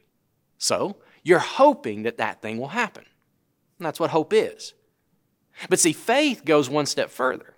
So, 0.58 0.98
you're 1.24 1.40
hoping 1.40 2.04
that 2.04 2.18
that 2.18 2.42
thing 2.42 2.58
will 2.58 2.70
happen. 2.70 3.06
And 3.80 3.86
that's 3.86 4.00
what 4.00 4.12
hope 4.12 4.34
is. 4.34 4.74
But 5.70 5.80
see, 5.80 5.94
faith 5.94 6.46
goes 6.46 6.70
one 6.70 6.86
step 6.86 7.10
further. 7.10 7.56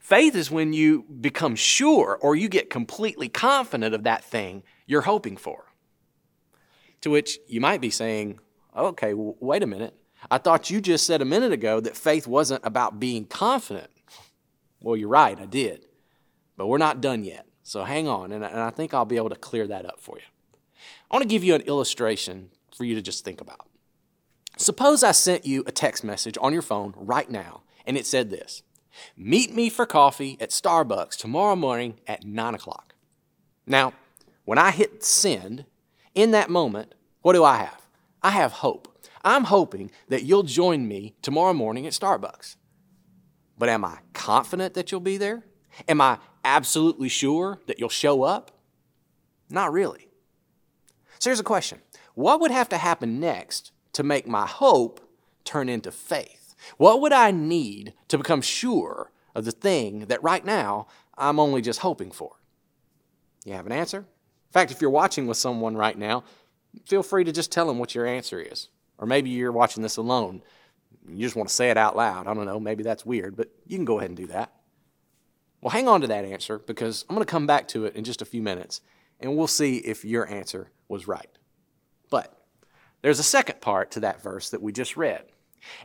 Faith 0.00 0.34
is 0.34 0.50
when 0.50 0.72
you 0.72 1.04
become 1.20 1.54
sure 1.54 2.18
or 2.20 2.34
you 2.34 2.48
get 2.48 2.70
completely 2.70 3.28
confident 3.28 3.94
of 3.94 4.04
that 4.04 4.24
thing 4.24 4.62
you're 4.86 5.02
hoping 5.02 5.36
for. 5.36 5.66
To 7.02 7.10
which 7.10 7.38
you 7.46 7.60
might 7.60 7.80
be 7.80 7.90
saying, 7.90 8.40
okay, 8.76 9.12
wait 9.14 9.62
a 9.62 9.66
minute. 9.66 9.94
I 10.30 10.38
thought 10.38 10.70
you 10.70 10.80
just 10.80 11.06
said 11.06 11.22
a 11.22 11.26
minute 11.26 11.52
ago 11.52 11.80
that 11.80 11.96
faith 11.96 12.26
wasn't 12.26 12.64
about 12.64 12.98
being 12.98 13.24
confident. 13.24 13.90
Well, 14.80 14.96
you're 14.96 15.08
right, 15.08 15.38
I 15.38 15.46
did. 15.46 15.86
But 16.56 16.66
we're 16.66 16.78
not 16.78 17.00
done 17.00 17.22
yet. 17.22 17.46
So 17.62 17.84
hang 17.84 18.08
on, 18.08 18.32
and 18.32 18.44
I 18.44 18.70
think 18.70 18.94
I'll 18.94 19.04
be 19.04 19.16
able 19.16 19.28
to 19.28 19.36
clear 19.36 19.66
that 19.66 19.84
up 19.84 20.00
for 20.00 20.16
you. 20.16 20.24
I 21.10 21.16
want 21.16 21.22
to 21.22 21.28
give 21.28 21.44
you 21.44 21.54
an 21.54 21.60
illustration 21.62 22.50
for 22.78 22.84
you 22.84 22.94
to 22.94 23.02
just 23.02 23.24
think 23.24 23.42
about. 23.42 23.66
Suppose 24.56 25.02
I 25.02 25.12
sent 25.12 25.44
you 25.44 25.62
a 25.66 25.72
text 25.72 26.02
message 26.02 26.38
on 26.40 26.52
your 26.52 26.62
phone 26.62 26.94
right 26.96 27.30
now, 27.30 27.62
and 27.84 27.98
it 27.98 28.06
said 28.06 28.30
this 28.30 28.62
Meet 29.16 29.54
me 29.54 29.68
for 29.68 29.84
coffee 29.84 30.38
at 30.40 30.50
Starbucks 30.50 31.16
tomorrow 31.16 31.56
morning 31.56 32.00
at 32.06 32.24
9 32.24 32.54
o'clock. 32.54 32.94
Now, 33.66 33.92
when 34.44 34.58
I 34.58 34.70
hit 34.70 35.04
send, 35.04 35.66
in 36.14 36.30
that 36.30 36.50
moment, 36.50 36.94
what 37.20 37.34
do 37.34 37.44
I 37.44 37.58
have? 37.58 37.86
I 38.22 38.30
have 38.30 38.52
hope. 38.52 38.88
I'm 39.24 39.44
hoping 39.44 39.90
that 40.08 40.24
you'll 40.24 40.42
join 40.44 40.88
me 40.88 41.14
tomorrow 41.22 41.52
morning 41.52 41.86
at 41.86 41.92
Starbucks. 41.92 42.56
But 43.58 43.68
am 43.68 43.84
I 43.84 43.98
confident 44.14 44.74
that 44.74 44.90
you'll 44.90 45.00
be 45.00 45.16
there? 45.16 45.44
Am 45.88 46.00
I 46.00 46.18
absolutely 46.44 47.08
sure 47.08 47.60
that 47.66 47.78
you'll 47.78 47.88
show 47.88 48.22
up? 48.22 48.52
Not 49.50 49.72
really. 49.72 50.08
So 51.18 51.30
here's 51.30 51.40
a 51.40 51.44
question 51.44 51.80
What 52.18 52.40
would 52.40 52.50
have 52.50 52.68
to 52.70 52.78
happen 52.78 53.20
next 53.20 53.70
to 53.92 54.02
make 54.02 54.26
my 54.26 54.44
hope 54.44 55.08
turn 55.44 55.68
into 55.68 55.92
faith? 55.92 56.56
What 56.76 57.00
would 57.00 57.12
I 57.12 57.30
need 57.30 57.94
to 58.08 58.18
become 58.18 58.42
sure 58.42 59.12
of 59.36 59.44
the 59.44 59.52
thing 59.52 60.00
that 60.06 60.20
right 60.20 60.44
now 60.44 60.88
I'm 61.16 61.38
only 61.38 61.62
just 61.62 61.78
hoping 61.78 62.10
for? 62.10 62.32
You 63.44 63.52
have 63.52 63.66
an 63.66 63.72
answer? 63.72 63.98
In 63.98 64.52
fact, 64.52 64.72
if 64.72 64.80
you're 64.80 64.90
watching 64.90 65.28
with 65.28 65.36
someone 65.36 65.76
right 65.76 65.96
now, 65.96 66.24
feel 66.86 67.04
free 67.04 67.22
to 67.22 67.30
just 67.30 67.52
tell 67.52 67.68
them 67.68 67.78
what 67.78 67.94
your 67.94 68.04
answer 68.04 68.40
is. 68.40 68.68
Or 68.98 69.06
maybe 69.06 69.30
you're 69.30 69.52
watching 69.52 69.84
this 69.84 69.96
alone. 69.96 70.42
You 71.08 71.22
just 71.22 71.36
want 71.36 71.48
to 71.48 71.54
say 71.54 71.70
it 71.70 71.76
out 71.76 71.94
loud. 71.94 72.26
I 72.26 72.34
don't 72.34 72.46
know, 72.46 72.58
maybe 72.58 72.82
that's 72.82 73.06
weird, 73.06 73.36
but 73.36 73.48
you 73.64 73.78
can 73.78 73.84
go 73.84 73.98
ahead 73.98 74.10
and 74.10 74.16
do 74.16 74.26
that. 74.26 74.52
Well, 75.60 75.70
hang 75.70 75.86
on 75.86 76.00
to 76.00 76.08
that 76.08 76.24
answer 76.24 76.58
because 76.58 77.04
I'm 77.08 77.14
going 77.14 77.24
to 77.24 77.30
come 77.30 77.46
back 77.46 77.68
to 77.68 77.84
it 77.84 77.94
in 77.94 78.02
just 78.02 78.22
a 78.22 78.24
few 78.24 78.42
minutes 78.42 78.80
and 79.20 79.36
we'll 79.36 79.46
see 79.46 79.76
if 79.76 80.04
your 80.04 80.28
answer 80.28 80.72
was 80.88 81.06
right. 81.06 81.37
But 82.10 82.32
there's 83.02 83.18
a 83.18 83.24
second 83.24 83.60
part 83.60 83.90
to 83.92 84.00
that 84.00 84.22
verse 84.22 84.50
that 84.50 84.62
we 84.62 84.72
just 84.72 84.96
read, 84.96 85.24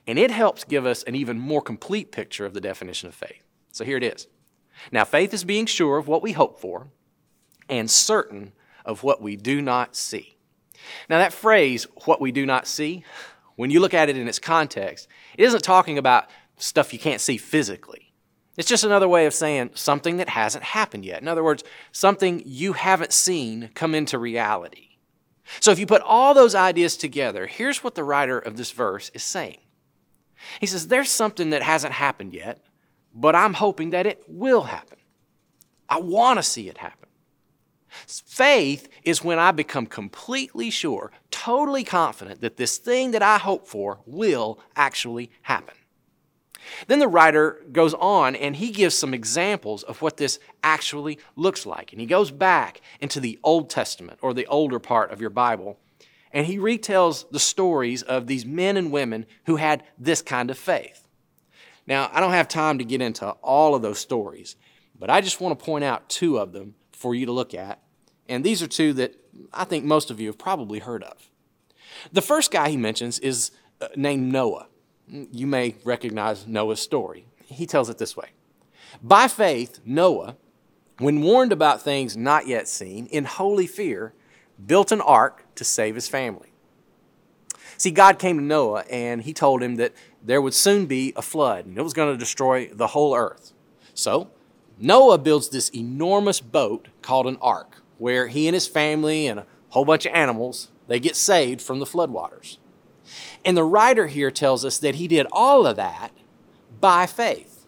and 0.08 0.18
it 0.18 0.32
helps 0.32 0.64
give 0.64 0.86
us 0.86 1.04
an 1.04 1.16
even 1.16 1.40
more 1.40 1.62
complete 1.62 2.12
picture 2.12 2.46
of 2.46 2.54
the 2.54 2.62
definition 2.62 3.08
of 3.08 3.16
faith. 3.16 3.44
So 3.72 3.84
here 3.86 3.98
it 3.98 4.04
is. 4.04 4.28
Now, 4.92 5.06
faith 5.06 5.34
is 5.34 5.44
being 5.44 5.66
sure 5.66 5.98
of 5.98 6.08
what 6.08 6.24
we 6.24 6.32
hope 6.32 6.60
for 6.60 6.88
and 7.70 7.90
certain 7.90 8.54
of 8.86 9.04
what 9.04 9.22
we 9.22 9.36
do 9.36 9.62
not 9.62 9.96
see. 9.96 10.38
Now, 11.10 11.20
that 11.20 11.34
phrase, 11.34 11.86
what 12.06 12.20
we 12.20 12.32
do 12.32 12.46
not 12.46 12.68
see, 12.68 13.06
when 13.56 13.70
you 13.70 13.80
look 13.80 13.94
at 13.94 14.10
it 14.10 14.18
in 14.18 14.28
its 14.28 14.40
context, 14.40 15.08
it 15.38 15.44
isn't 15.46 15.64
talking 15.64 15.98
about 15.98 16.30
stuff 16.58 16.94
you 16.94 17.00
can't 17.00 17.22
see 17.22 17.38
physically. 17.38 18.14
It's 18.58 18.68
just 18.68 18.84
another 18.84 19.08
way 19.08 19.26
of 19.26 19.34
saying 19.34 19.72
something 19.74 20.18
that 20.18 20.30
hasn't 20.30 20.64
happened 20.64 21.06
yet. 21.06 21.22
In 21.22 21.28
other 21.28 21.44
words, 21.44 21.64
something 21.92 22.44
you 22.46 22.74
haven't 22.74 23.14
seen 23.14 23.70
come 23.74 23.96
into 23.96 24.20
reality. 24.20 24.93
So 25.60 25.72
if 25.72 25.80
you 25.80 25.86
put 25.86 26.02
all 26.02 26.34
those 26.34 26.56
ideas 26.56 26.98
together, 26.98 27.48
here's 27.48 27.84
what 27.84 27.96
the 27.96 28.04
writer 28.04 28.40
of 28.40 28.58
this 28.58 28.72
verse 28.72 29.12
is 29.14 29.24
saying. 29.24 29.58
He 30.60 30.66
says, 30.66 30.88
There's 30.88 31.10
something 31.10 31.52
that 31.52 31.62
hasn't 31.62 31.94
happened 31.94 32.34
yet, 32.34 32.64
but 33.14 33.36
I'm 33.36 33.54
hoping 33.54 33.92
that 33.92 34.06
it 34.06 34.24
will 34.28 34.64
happen. 34.64 34.98
I 35.90 36.00
want 36.00 36.40
to 36.40 36.44
see 36.44 36.70
it 36.70 36.78
happen. 36.78 37.10
Faith 38.08 38.90
is 39.04 39.24
when 39.24 39.38
I 39.38 39.52
become 39.52 39.86
completely 39.86 40.70
sure, 40.72 41.12
totally 41.30 41.84
confident 41.84 42.42
that 42.42 42.58
this 42.58 42.78
thing 42.78 43.12
that 43.12 43.22
I 43.22 43.38
hope 43.38 43.68
for 43.68 44.00
will 44.06 44.60
actually 44.76 45.30
happen. 45.44 45.76
Then 46.88 47.00
the 47.00 47.08
writer 47.08 47.62
goes 47.72 47.94
on 47.94 48.36
and 48.36 48.56
he 48.56 48.72
gives 48.72 48.96
some 48.96 49.14
examples 49.14 49.84
of 49.84 50.02
what 50.02 50.18
this 50.18 50.40
actually 50.64 51.20
looks 51.36 51.66
like. 51.66 51.92
And 51.92 52.02
he 52.02 52.08
goes 52.08 52.32
back 52.32 52.82
into 53.00 53.20
the 53.20 53.40
Old 53.44 53.70
Testament 53.70 54.20
or 54.22 54.34
the 54.34 54.48
older 54.48 54.80
part 54.80 55.12
of 55.12 55.22
your 55.22 55.30
Bible 55.30 55.78
and 56.34 56.48
he 56.48 56.58
retells 56.58 57.30
the 57.30 57.40
stories 57.40 58.02
of 58.02 58.26
these 58.26 58.46
men 58.46 58.76
and 58.76 58.92
women 58.92 59.28
who 59.46 59.58
had 59.58 59.84
this 60.00 60.22
kind 60.22 60.50
of 60.50 60.58
faith. 60.58 61.08
Now, 61.86 62.10
I 62.12 62.20
don't 62.20 62.32
have 62.32 62.48
time 62.48 62.80
to 62.80 62.84
get 62.84 63.02
into 63.02 63.30
all 63.30 63.76
of 63.76 63.84
those 63.84 64.00
stories, 64.00 64.56
but 65.00 65.10
I 65.10 65.22
just 65.22 65.40
want 65.40 65.58
to 65.58 65.64
point 65.64 65.84
out 65.84 66.10
two 66.10 66.40
of 66.40 66.52
them 66.52 66.74
for 66.92 67.14
you 67.14 67.28
to 67.28 67.32
look 67.32 67.54
at. 67.54 67.80
And 68.28 68.44
these 68.44 68.64
are 68.64 68.68
two 68.68 68.94
that 68.94 69.14
I 69.54 69.64
think 69.64 69.86
most 69.86 70.10
of 70.10 70.20
you 70.20 70.28
have 70.28 70.38
probably 70.38 70.80
heard 70.80 71.04
of. 71.04 71.30
The 72.12 72.22
first 72.22 72.52
guy 72.52 72.70
he 72.70 72.78
mentions 72.78 73.20
is 73.20 73.52
uh, 73.80 73.90
named 73.96 74.32
Noah. 74.32 74.68
You 75.14 75.46
may 75.46 75.76
recognize 75.84 76.48
Noah's 76.48 76.82
story. 76.82 77.28
He 77.46 77.68
tells 77.68 77.88
it 77.90 78.00
this 78.00 78.18
way 78.18 78.30
By 79.02 79.28
faith, 79.28 79.80
Noah, 79.86 80.38
when 80.98 81.22
warned 81.22 81.52
about 81.52 81.84
things 81.84 82.18
not 82.18 82.48
yet 82.48 82.68
seen, 82.68 83.06
in 83.08 83.26
holy 83.26 83.68
fear, 83.68 84.14
built 84.66 84.92
an 84.92 85.02
ark 85.02 85.46
to 85.56 85.64
save 85.64 85.96
his 85.96 86.08
family. 86.08 86.54
See, 87.78 87.92
God 87.92 88.18
came 88.18 88.38
to 88.38 88.44
Noah 88.44 88.86
and 88.90 89.22
he 89.22 89.34
told 89.34 89.62
him 89.62 89.76
that 89.76 89.94
there 90.24 90.42
would 90.42 90.54
soon 90.54 90.86
be 90.86 91.14
a 91.16 91.22
flood 91.22 91.66
and 91.66 91.78
it 91.78 91.82
was 91.82 91.94
going 91.94 92.14
to 92.14 92.18
destroy 92.18 92.68
the 92.68 92.88
whole 92.88 93.16
earth. 93.16 93.54
So, 93.94 94.32
Noah 94.80 95.18
builds 95.18 95.50
this 95.50 95.70
enormous 95.70 96.40
boat 96.42 96.88
called 97.02 97.28
an 97.28 97.38
ark 97.42 97.84
where 97.98 98.28
he 98.28 98.48
and 98.48 98.54
his 98.54 98.68
family 98.68 99.28
and 99.28 99.40
a 99.40 99.46
whole 99.70 99.86
bunch 99.86 100.06
of 100.06 100.14
animals 100.14 100.70
they 100.88 101.00
get 101.00 101.16
saved 101.16 101.62
from 101.62 101.80
the 101.80 101.86
floodwaters. 101.86 102.58
And 103.46 103.58
the 103.58 103.64
writer 103.64 104.08
here 104.08 104.32
tells 104.32 104.64
us 104.64 104.78
that 104.80 104.96
he 104.96 105.08
did 105.08 105.28
all 105.32 105.68
of 105.68 105.76
that 105.76 106.12
by 106.80 107.06
faith. 107.06 107.66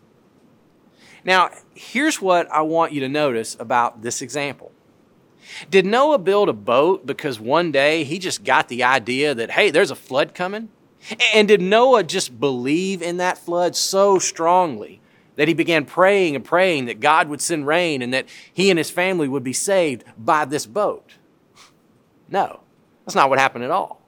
Now, 1.23 1.49
here's 1.73 2.21
what 2.21 2.49
I 2.51 2.61
want 2.61 2.93
you 2.93 3.01
to 3.01 3.09
notice 3.09 3.55
about 3.59 4.01
this 4.01 4.21
example. 4.21 4.71
Did 5.69 5.85
Noah 5.85 6.19
build 6.19 6.49
a 6.49 6.53
boat 6.53 7.05
because 7.05 7.39
one 7.39 7.71
day 7.71 8.03
he 8.03 8.19
just 8.19 8.43
got 8.43 8.67
the 8.67 8.83
idea 8.83 9.33
that, 9.35 9.51
hey, 9.51 9.69
there's 9.69 9.91
a 9.91 9.95
flood 9.95 10.33
coming? 10.33 10.69
And 11.33 11.47
did 11.47 11.61
Noah 11.61 12.03
just 12.03 12.39
believe 12.39 13.01
in 13.01 13.17
that 13.17 13.37
flood 13.37 13.75
so 13.75 14.17
strongly 14.17 15.01
that 15.35 15.47
he 15.47 15.53
began 15.53 15.85
praying 15.85 16.35
and 16.35 16.43
praying 16.43 16.85
that 16.85 16.99
God 16.99 17.27
would 17.29 17.41
send 17.41 17.67
rain 17.67 18.01
and 18.01 18.13
that 18.13 18.25
he 18.53 18.69
and 18.69 18.77
his 18.77 18.89
family 18.89 19.27
would 19.27 19.43
be 19.43 19.53
saved 19.53 20.03
by 20.17 20.45
this 20.45 20.65
boat? 20.65 21.13
No, 22.29 22.61
that's 23.05 23.15
not 23.15 23.29
what 23.29 23.37
happened 23.37 23.63
at 23.63 23.71
all. 23.71 24.01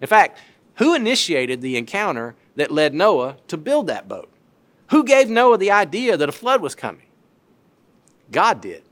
In 0.00 0.08
fact, 0.08 0.38
who 0.76 0.94
initiated 0.94 1.60
the 1.60 1.76
encounter 1.76 2.34
that 2.56 2.70
led 2.70 2.94
Noah 2.94 3.36
to 3.48 3.56
build 3.56 3.86
that 3.86 4.08
boat? 4.08 4.28
Who 4.90 5.04
gave 5.04 5.28
Noah 5.28 5.58
the 5.58 5.70
idea 5.70 6.16
that 6.16 6.28
a 6.28 6.32
flood 6.32 6.60
was 6.60 6.74
coming? 6.74 7.06
God 8.30 8.60
did. 8.60 8.82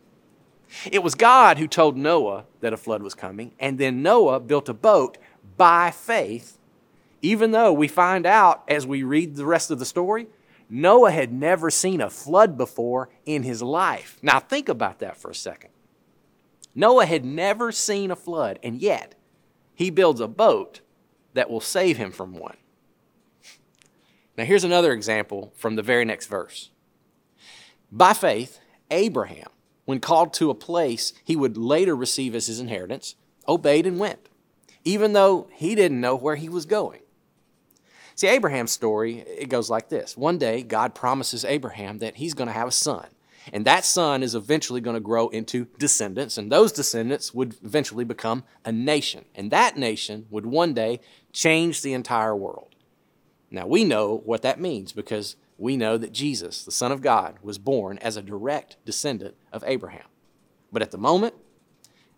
It 0.90 1.02
was 1.02 1.14
God 1.14 1.58
who 1.58 1.66
told 1.66 1.96
Noah 1.96 2.44
that 2.60 2.72
a 2.72 2.76
flood 2.76 3.02
was 3.02 3.14
coming, 3.14 3.52
and 3.58 3.78
then 3.78 4.02
Noah 4.02 4.40
built 4.40 4.68
a 4.68 4.74
boat 4.74 5.18
by 5.56 5.90
faith, 5.90 6.58
even 7.22 7.50
though 7.50 7.72
we 7.72 7.88
find 7.88 8.24
out 8.24 8.62
as 8.68 8.86
we 8.86 9.02
read 9.02 9.36
the 9.36 9.46
rest 9.46 9.70
of 9.70 9.78
the 9.78 9.84
story, 9.84 10.26
Noah 10.68 11.10
had 11.10 11.32
never 11.32 11.70
seen 11.70 12.00
a 12.00 12.08
flood 12.08 12.56
before 12.56 13.10
in 13.26 13.42
his 13.42 13.60
life. 13.60 14.16
Now, 14.22 14.38
think 14.38 14.68
about 14.68 15.00
that 15.00 15.16
for 15.16 15.30
a 15.30 15.34
second. 15.34 15.70
Noah 16.74 17.06
had 17.06 17.24
never 17.24 17.72
seen 17.72 18.12
a 18.12 18.16
flood, 18.16 18.60
and 18.62 18.80
yet 18.80 19.16
he 19.74 19.90
builds 19.90 20.20
a 20.20 20.28
boat 20.28 20.80
that 21.34 21.50
will 21.50 21.60
save 21.60 21.96
him 21.96 22.12
from 22.12 22.34
one. 22.34 22.56
Now, 24.36 24.44
here's 24.44 24.64
another 24.64 24.92
example 24.92 25.52
from 25.56 25.76
the 25.76 25.82
very 25.82 26.04
next 26.04 26.26
verse. 26.26 26.70
By 27.92 28.12
faith, 28.12 28.60
Abraham, 28.90 29.48
when 29.84 30.00
called 30.00 30.32
to 30.34 30.50
a 30.50 30.54
place 30.54 31.12
he 31.24 31.36
would 31.36 31.56
later 31.56 31.94
receive 31.96 32.34
as 32.34 32.46
his 32.46 32.60
inheritance, 32.60 33.16
obeyed 33.48 33.86
and 33.86 33.98
went, 33.98 34.28
even 34.84 35.12
though 35.12 35.48
he 35.52 35.74
didn't 35.74 36.00
know 36.00 36.16
where 36.16 36.36
he 36.36 36.48
was 36.48 36.66
going. 36.66 37.00
See, 38.14 38.28
Abraham's 38.28 38.72
story, 38.72 39.20
it 39.20 39.48
goes 39.48 39.70
like 39.70 39.88
this. 39.88 40.16
One 40.16 40.38
day, 40.38 40.62
God 40.62 40.94
promises 40.94 41.44
Abraham 41.44 41.98
that 41.98 42.16
he's 42.16 42.34
going 42.34 42.48
to 42.48 42.54
have 42.54 42.68
a 42.68 42.72
son. 42.72 43.06
And 43.52 43.64
that 43.64 43.84
son 43.84 44.22
is 44.22 44.34
eventually 44.34 44.80
going 44.80 44.94
to 44.94 45.00
grow 45.00 45.28
into 45.28 45.66
descendants, 45.78 46.38
and 46.38 46.50
those 46.50 46.70
descendants 46.72 47.34
would 47.34 47.56
eventually 47.64 48.04
become 48.04 48.44
a 48.64 48.70
nation. 48.70 49.24
And 49.34 49.50
that 49.50 49.76
nation 49.76 50.26
would 50.30 50.46
one 50.46 50.72
day 50.72 51.00
change 51.32 51.82
the 51.82 51.92
entire 51.92 52.36
world. 52.36 52.76
Now, 53.50 53.66
we 53.66 53.84
know 53.84 54.22
what 54.24 54.42
that 54.42 54.60
means 54.60 54.92
because 54.92 55.34
we 55.58 55.76
know 55.76 55.98
that 55.98 56.12
Jesus, 56.12 56.64
the 56.64 56.70
Son 56.70 56.92
of 56.92 57.02
God, 57.02 57.38
was 57.42 57.58
born 57.58 57.98
as 57.98 58.16
a 58.16 58.22
direct 58.22 58.76
descendant 58.84 59.34
of 59.52 59.64
Abraham. 59.66 60.06
But 60.72 60.82
at 60.82 60.92
the 60.92 60.98
moment, 60.98 61.34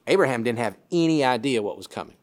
Abraham 0.07 0.43
didn't 0.43 0.59
have 0.59 0.77
any 0.91 1.25
idea 1.25 1.62
what 1.62 1.77
was 1.77 1.87
coming. 1.87 2.17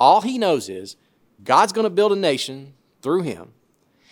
All 0.00 0.22
he 0.22 0.38
knows 0.38 0.68
is 0.68 0.96
God's 1.42 1.72
going 1.72 1.84
to 1.84 1.90
build 1.90 2.12
a 2.12 2.16
nation 2.16 2.74
through 3.00 3.22
him, 3.22 3.52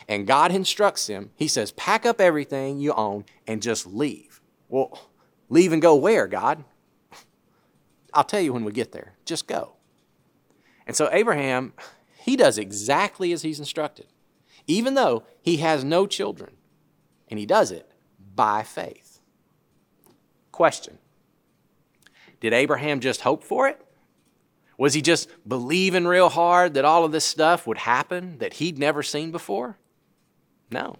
and 0.08 0.26
God 0.26 0.52
instructs 0.52 1.06
him. 1.06 1.30
He 1.36 1.48
says, 1.48 1.72
Pack 1.72 2.04
up 2.06 2.20
everything 2.20 2.78
you 2.78 2.92
own 2.92 3.24
and 3.46 3.62
just 3.62 3.86
leave. 3.86 4.40
Well, 4.68 5.08
leave 5.48 5.72
and 5.72 5.82
go 5.82 5.94
where, 5.94 6.26
God? 6.26 6.64
I'll 8.14 8.24
tell 8.24 8.40
you 8.40 8.52
when 8.52 8.64
we 8.64 8.72
get 8.72 8.92
there. 8.92 9.14
Just 9.24 9.46
go. 9.46 9.74
And 10.86 10.96
so 10.96 11.08
Abraham, 11.12 11.72
he 12.18 12.36
does 12.36 12.58
exactly 12.58 13.32
as 13.32 13.42
he's 13.42 13.58
instructed 13.58 14.06
even 14.66 14.94
though 14.94 15.24
he 15.40 15.58
has 15.58 15.84
no 15.84 16.06
children. 16.06 16.56
And 17.28 17.38
he 17.38 17.46
does 17.46 17.70
it 17.70 17.90
by 18.34 18.62
faith. 18.62 19.20
Question 20.50 20.98
Did 22.40 22.52
Abraham 22.52 23.00
just 23.00 23.22
hope 23.22 23.42
for 23.42 23.68
it? 23.68 23.80
Was 24.78 24.94
he 24.94 25.02
just 25.02 25.28
believing 25.46 26.06
real 26.06 26.28
hard 26.28 26.74
that 26.74 26.84
all 26.84 27.04
of 27.04 27.12
this 27.12 27.24
stuff 27.24 27.66
would 27.66 27.78
happen 27.78 28.38
that 28.38 28.54
he'd 28.54 28.78
never 28.78 29.02
seen 29.02 29.30
before? 29.30 29.78
No. 30.72 30.96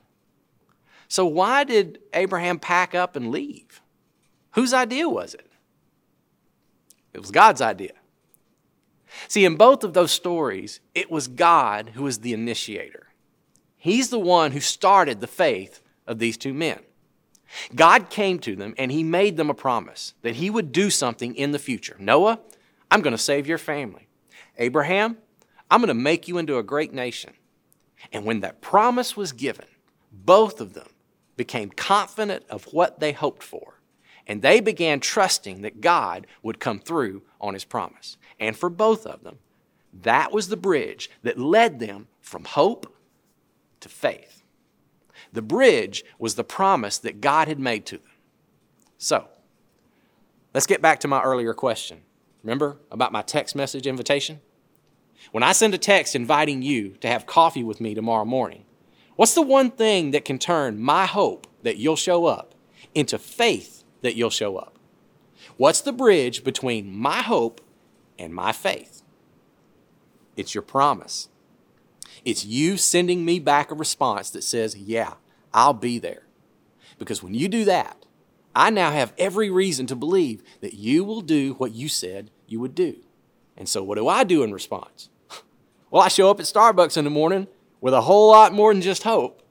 So, 1.09 1.27
why 1.27 1.65
did 1.65 1.99
Abraham 2.13 2.59
pack 2.59 2.95
up 2.95 3.17
and 3.17 3.31
leave? 3.31 3.81
Whose 4.53 4.73
idea 4.73 5.09
was 5.09 5.35
it? 5.35 5.51
It 7.13 7.21
was 7.21 7.31
God's 7.31 7.61
idea. 7.61 7.93
See, 9.29 9.45
in 9.45 9.57
both 9.57 9.85
of 9.85 9.93
those 9.93 10.11
stories, 10.11 10.81
it 10.95 11.11
was 11.11 11.29
God 11.29 11.91
who 11.95 12.05
was 12.05 12.21
the 12.21 12.33
initiator. 12.33 13.09
He's 13.77 14.11
the 14.11 14.19
one 14.19 14.53
who 14.53 14.61
started 14.61 15.21
the 15.21 15.27
faith 15.27 15.83
of 16.07 16.19
these 16.19 16.37
two 16.37 16.55
men. 16.55 16.81
God 17.75 18.09
came 18.09 18.39
to 18.41 18.57
them 18.57 18.75
and 18.79 18.91
he 18.91 19.03
made 19.03 19.37
them 19.37 19.51
a 19.51 19.55
promise 19.55 20.15
that 20.23 20.37
he 20.37 20.49
would 20.49 20.73
do 20.73 20.89
something 20.89 21.35
in 21.35 21.53
the 21.53 21.59
future. 21.59 21.97
Noah, 21.99 22.41
I'm 22.91 23.03
going 23.03 23.13
to 23.15 23.19
save 23.19 23.47
your 23.47 23.59
family. 23.59 24.09
Abraham, 24.57 25.19
I'm 25.71 25.81
going 25.81 25.89
to 25.89 25.95
make 25.95 26.29
you 26.29 26.39
into 26.39 26.59
a 26.59 26.63
great 26.63 26.93
nation. 26.93 27.33
And 28.11 28.25
when 28.25 28.41
that 28.41 28.61
promise 28.61 29.17
was 29.17 29.33
given, 29.33 29.67
both 30.11 30.61
of 30.61 30.75
them 30.75 30.89
became 31.37 31.71
confident 31.71 32.45
of 32.51 32.65
what 32.73 33.01
they 33.01 33.13
hoped 33.13 33.43
for. 33.43 33.81
And 34.27 34.43
they 34.43 34.61
began 34.61 35.01
trusting 35.01 35.63
that 35.63 35.81
God 35.81 36.27
would 36.43 36.61
come 36.61 36.79
through 36.79 37.23
on 37.41 37.55
his 37.55 37.65
promise. 37.65 38.17
And 38.39 38.57
for 38.57 38.71
both 38.71 39.07
of 39.07 39.23
them, 39.23 39.39
that 39.93 40.33
was 40.33 40.49
the 40.49 40.57
bridge 40.57 41.11
that 41.23 41.39
led 41.39 41.81
them 41.81 42.09
from 42.21 42.45
hope 42.45 42.95
to 43.81 43.89
faith. 43.89 44.43
The 45.33 45.43
bridge 45.43 46.05
was 46.19 46.35
the 46.35 46.45
promise 46.45 46.99
that 46.99 47.21
God 47.21 47.49
had 47.49 47.59
made 47.59 47.87
to 47.87 47.99
them. 47.99 48.07
So, 48.99 49.27
let's 50.55 50.67
get 50.67 50.81
back 50.81 51.01
to 51.01 51.09
my 51.09 51.23
earlier 51.23 51.55
question. 51.55 52.03
Remember 52.43 52.79
about 52.91 53.13
my 53.13 53.23
text 53.23 53.55
message 53.55 53.87
invitation? 53.87 54.41
When 55.31 55.43
I 55.43 55.53
send 55.53 55.75
a 55.75 55.79
text 55.79 56.15
inviting 56.15 56.63
you 56.63 56.91
to 57.01 57.09
have 57.09 57.27
coffee 57.27 57.63
with 57.63 57.81
me 57.81 57.95
tomorrow 57.95 58.25
morning, 58.25 58.65
what's 59.17 59.35
the 59.35 59.43
one 59.43 59.71
thing 59.71 60.11
that 60.11 60.25
can 60.25 60.39
turn 60.39 60.81
my 60.81 61.07
hope 61.07 61.47
that 61.63 61.77
you'll 61.77 61.97
show 61.97 62.27
up 62.27 62.55
into 62.95 63.19
faith 63.19 63.85
that 64.03 64.17
you'll 64.17 64.31
show 64.31 64.57
up? 64.57 64.79
What's 65.57 65.81
the 65.81 65.93
bridge 65.93 66.45
between 66.45 66.95
my 66.95 67.23
hope 67.23 67.61
and 68.19 68.35
my 68.35 68.53
faith? 68.53 69.03
It's 70.37 70.55
your 70.55 70.63
promise. 70.63 71.29
It's 72.25 72.45
you 72.45 72.77
sending 72.77 73.25
me 73.25 73.39
back 73.39 73.71
a 73.71 73.75
response 73.75 74.31
that 74.31 74.45
says, 74.45 74.77
Yeah, 74.77 75.15
I'll 75.53 75.73
be 75.75 75.99
there. 75.99 76.25
Because 76.99 77.23
when 77.23 77.35
you 77.35 77.49
do 77.49 77.65
that, 77.65 78.07
I 78.55 78.71
now 78.71 78.91
have 78.91 79.15
every 79.19 79.51
reason 79.51 79.87
to 79.87 79.97
believe 79.97 80.43
that 80.61 80.75
you 80.75 81.05
will 81.05 81.23
do 81.23 81.55
what 81.55 81.73
you 81.73 81.89
said 81.89 82.31
you 82.47 82.61
would 82.61 82.75
do. 82.75 82.97
And 83.57 83.69
so, 83.69 83.83
what 83.83 83.97
do 83.97 84.09
I 84.09 84.25
do 84.25 84.43
in 84.43 84.53
response? 84.53 85.09
Well, 85.93 86.03
I 86.03 86.09
show 86.09 86.31
up 86.31 86.41
at 86.41 86.47
Starbucks 86.47 86.97
in 86.97 87.05
the 87.05 87.11
morning 87.11 87.49
with 87.83 87.93
a 87.93 88.01
whole 88.01 88.31
lot 88.31 88.55
more 88.55 88.73
than 88.73 88.81
just 88.81 89.03
hope. 89.03 89.43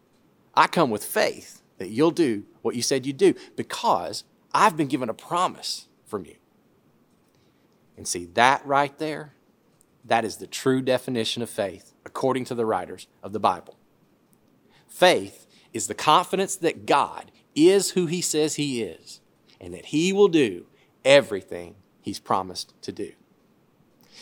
I 0.56 0.66
come 0.66 0.90
with 0.90 1.06
faith 1.06 1.62
that 1.78 1.90
you'll 1.90 2.10
do 2.10 2.46
what 2.64 2.76
you 2.76 2.82
said 2.82 3.06
you'd 3.06 3.18
do 3.18 3.36
because 3.56 4.24
I've 4.52 4.76
been 4.76 4.88
given 4.88 5.08
a 5.08 5.14
promise 5.14 5.88
from 6.08 6.26
you. 6.26 6.38
And 7.96 8.08
see, 8.08 8.26
that 8.34 8.66
right 8.66 8.98
there, 8.98 9.36
that 10.04 10.26
is 10.26 10.38
the 10.38 10.48
true 10.48 10.82
definition 10.82 11.44
of 11.44 11.50
faith 11.52 11.94
according 12.08 12.46
to 12.46 12.56
the 12.56 12.66
writers 12.66 13.06
of 13.22 13.34
the 13.34 13.40
Bible. 13.40 13.78
Faith 14.88 15.46
is 15.74 15.86
the 15.86 15.94
confidence 15.94 16.56
that 16.56 16.88
God 16.88 17.32
is 17.54 17.92
who 17.92 18.08
he 18.08 18.20
says 18.20 18.56
he 18.56 18.82
is 18.82 19.22
and 19.60 19.76
that 19.76 19.86
he 19.86 20.12
will 20.12 20.28
do 20.28 20.66
everything 21.06 21.76
he's 22.02 22.20
promised 22.20 22.74
to 22.82 22.92
do. 22.92 23.12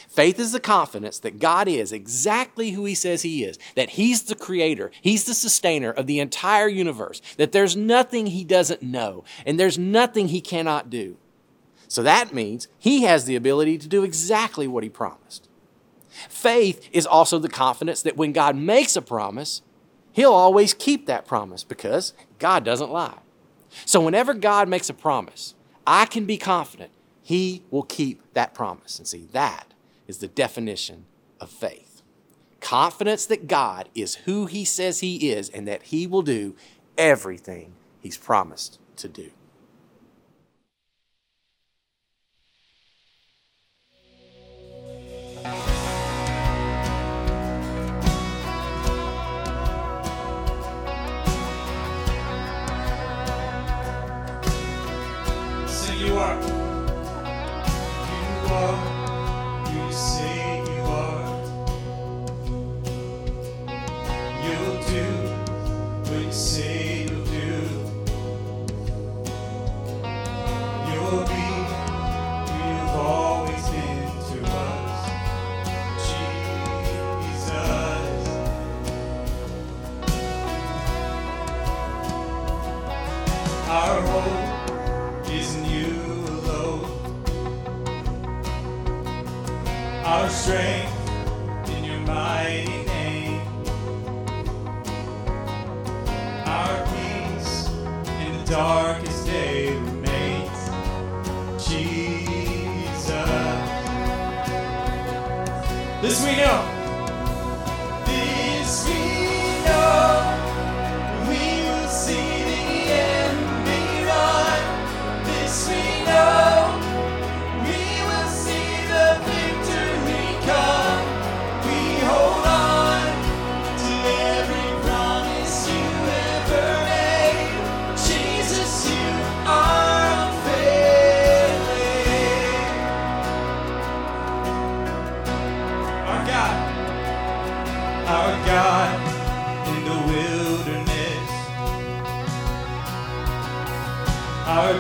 Faith 0.10 0.40
is 0.40 0.52
the 0.52 0.60
confidence 0.60 1.20
that 1.20 1.40
God 1.40 1.68
is 1.68 1.92
exactly 1.92 2.72
who 2.72 2.84
He 2.84 2.96
says 2.96 3.22
He 3.22 3.44
is, 3.44 3.60
that 3.76 3.92
He's 3.92 4.24
the 4.24 4.36
creator, 4.36 4.90
He's 5.02 5.26
the 5.26 5.36
sustainer 5.36 5.92
of 5.92 6.08
the 6.08 6.20
entire 6.20 6.68
universe, 6.68 7.22
that 7.38 7.52
there's 7.52 7.78
nothing 7.78 8.26
He 8.26 8.44
doesn't 8.44 8.82
know, 8.82 9.24
and 9.46 9.60
there's 9.60 9.78
nothing 9.78 10.30
He 10.30 10.42
cannot 10.42 10.90
do. 10.90 11.18
So 11.88 12.02
that 12.02 12.34
means 12.34 12.68
He 12.80 13.04
has 13.04 13.26
the 13.26 13.36
ability 13.36 13.78
to 13.78 13.88
do 13.88 14.04
exactly 14.04 14.68
what 14.68 14.84
He 14.84 14.90
promised. 14.90 15.48
Faith 16.10 16.90
is 16.92 17.06
also 17.06 17.38
the 17.38 17.48
confidence 17.48 18.02
that 18.02 18.18
when 18.18 18.34
God 18.34 18.56
makes 18.56 18.96
a 18.96 19.04
promise, 19.04 19.62
He'll 20.12 20.34
always 20.34 20.74
keep 20.74 21.06
that 21.06 21.28
promise 21.28 21.64
because 21.64 22.14
God 22.40 22.66
doesn't 22.66 22.92
lie. 22.92 23.20
So 23.86 24.02
whenever 24.02 24.34
God 24.34 24.68
makes 24.68 24.90
a 24.90 24.94
promise, 24.96 25.54
I 25.86 26.08
can 26.08 26.26
be 26.26 26.38
confident 26.38 26.90
He 27.22 27.62
will 27.70 27.84
keep 27.84 28.34
that 28.34 28.56
promise. 28.56 28.98
And 28.98 29.08
see, 29.08 29.28
that 29.34 29.68
is 30.10 30.18
the 30.18 30.28
definition 30.28 31.06
of 31.40 31.52
faith. 31.52 32.02
Confidence 32.60 33.28
that 33.28 33.48
God 33.48 33.88
is 33.94 34.16
who 34.16 34.48
He 34.48 34.66
says 34.66 35.02
He 35.02 35.30
is 35.30 35.50
and 35.50 35.68
that 35.68 35.84
He 35.84 36.08
will 36.08 36.24
do 36.24 36.56
everything 36.98 37.74
He's 38.02 38.18
promised 38.18 38.80
to 38.98 39.08
do. 39.08 39.30
This 98.50 98.56
we 98.56 98.66
know. 98.66 98.90
This 106.02 106.26
we 106.26 106.36
know. 106.38 106.79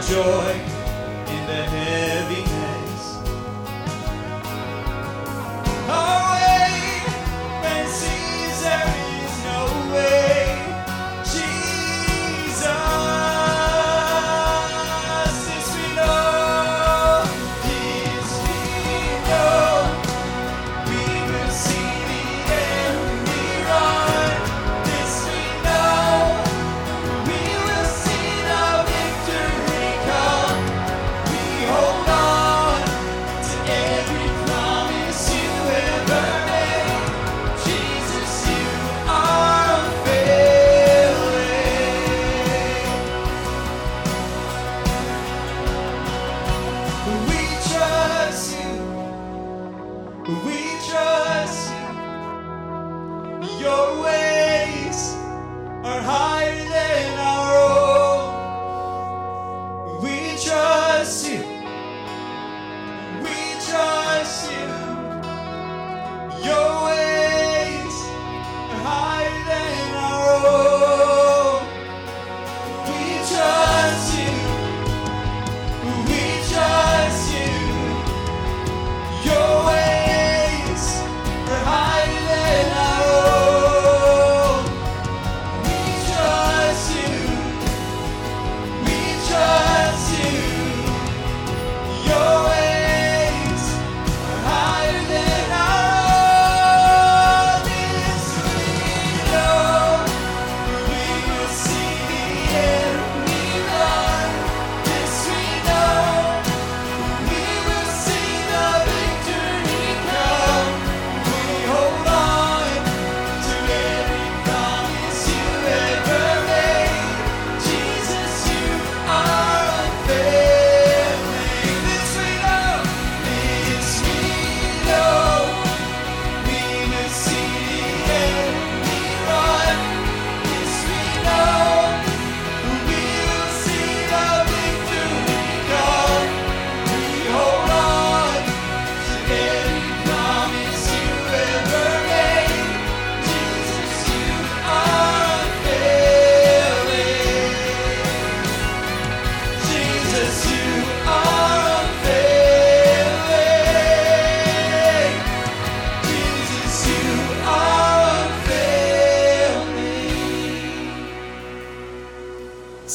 Joy 0.09 0.58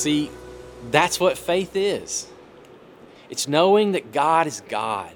See, 0.04 0.30
that's 0.90 1.18
what 1.18 1.38
faith 1.38 1.74
is. 1.74 2.28
It's 3.30 3.48
knowing 3.48 3.92
that 3.92 4.12
God 4.12 4.46
is 4.46 4.60
God 4.68 5.14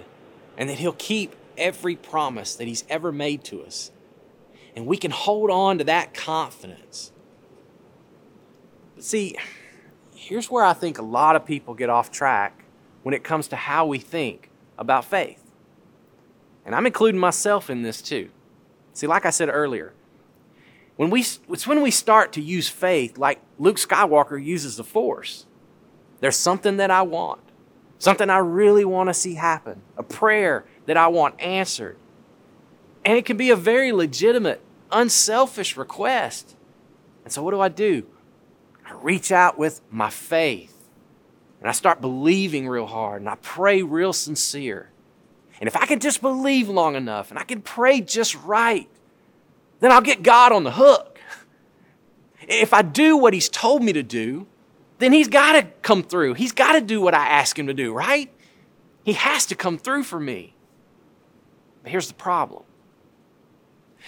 and 0.57 0.71
that 0.71 0.79
He'll 0.79 0.95
keep 0.95 1.37
every 1.59 1.95
promise 1.95 2.55
that 2.55 2.67
He's 2.67 2.85
ever 2.89 3.13
made 3.13 3.45
to 3.45 3.63
us. 3.63 3.91
And 4.75 4.87
we 4.87 4.97
can 4.97 5.11
hold 5.11 5.51
on 5.51 5.77
to 5.77 5.85
that 5.85 6.15
confidence. 6.15 7.13
But 8.95 9.05
see, 9.05 9.37
here's 10.15 10.51
where 10.51 10.65
I 10.65 10.73
think 10.73 10.97
a 10.97 11.03
lot 11.03 11.37
of 11.37 11.45
people 11.45 11.75
get 11.75 11.91
off 11.91 12.11
track 12.11 12.65
when 13.03 13.15
it 13.15 13.23
comes 13.23 13.49
to 13.49 13.57
how 13.57 13.85
we 13.85 13.99
think 13.99 14.49
about 14.79 15.05
faith. 15.05 15.45
And 16.65 16.75
I'm 16.75 16.87
including 16.87 17.21
myself 17.21 17.69
in 17.69 17.83
this 17.83 18.01
too. 18.01 18.31
See, 18.95 19.07
like 19.07 19.27
I 19.27 19.31
said 19.31 19.51
earlier, 19.53 19.93
when 20.99 21.11
we, 21.11 21.21
it's 21.21 21.65
when 21.65 21.81
we 21.81 21.93
start 21.93 22.33
to 22.33 22.41
use 22.41 22.69
faith 22.69 23.19
like 23.19 23.41
Luke 23.57 23.77
Skywalker 23.77 24.45
uses 24.45 24.77
the 24.77 24.83
Force. 24.83 25.47
There's 26.19 26.35
something 26.35 26.79
that 26.79 26.91
I 26.91 27.03
want, 27.03 27.41
something 28.01 28.29
I 28.29 28.39
really 28.39 28.85
want 28.85 29.09
to 29.09 29.15
see 29.15 29.35
happen, 29.35 29.83
a 29.97 30.03
prayer 30.03 30.65
that 30.87 30.97
I 30.97 31.07
want 31.07 31.41
answered. 31.41 31.97
And 33.05 33.17
it 33.17 33.25
can 33.25 33.37
be 33.37 33.51
a 33.51 33.57
very 33.57 33.93
legitimate, 33.93 34.61
unselfish 34.91 35.77
request. 35.77 36.57
And 37.23 37.33
so, 37.33 37.45
what 37.45 37.53
do 37.53 37.61
I 37.61 37.69
do? 37.69 38.05
I 38.85 38.93
reach 38.95 39.31
out 39.31 39.57
with 39.57 39.81
my 39.93 40.11
faith 40.11 40.89
and 41.61 41.69
I 41.69 41.73
start 41.73 42.01
believing 42.01 42.67
real 42.67 42.87
hard 42.87 43.23
and 43.23 43.29
I 43.29 43.37
pray 43.37 43.83
real 43.83 44.13
sincere. 44.13 44.91
And 45.61 45.69
if 45.69 45.77
I 45.77 45.87
can 45.87 46.01
just 46.01 46.21
believe 46.21 46.69
long 46.69 46.97
enough 46.97 47.31
and 47.31 47.39
I 47.39 47.45
can 47.45 47.63
pray 47.63 48.01
just 48.01 48.35
right, 48.43 48.89
then 49.81 49.93
I'll 49.93 50.01
get 50.01 50.23
God 50.23 50.53
on 50.53 50.65
the 50.65 50.73
hook. 50.73 51.21
If 52.43 52.73
I 52.73 52.83
do 52.83 53.17
what 53.17 53.35
He's 53.35 53.49
told 53.49 53.83
me 53.83 53.93
to 53.93 54.03
do, 54.03 54.47
then 54.99 55.13
He's 55.13 55.29
got 55.29 55.53
to 55.53 55.63
come 55.83 56.03
through. 56.03 56.35
He's 56.35 56.53
got 56.53 56.73
to 56.73 56.81
do 56.81 57.01
what 57.01 57.15
I 57.15 57.27
ask 57.27 57.59
Him 57.59 57.67
to 57.67 57.75
do, 57.75 57.93
right? 57.93 58.33
He 59.05 59.13
has 59.15 59.47
to 59.47 59.55
come 59.55 59.79
through 59.79 60.05
for 60.05 60.21
me. 60.21 60.55
But 61.83 61.93
here's 61.93 62.09
the 62.09 62.15
problem 62.15 62.65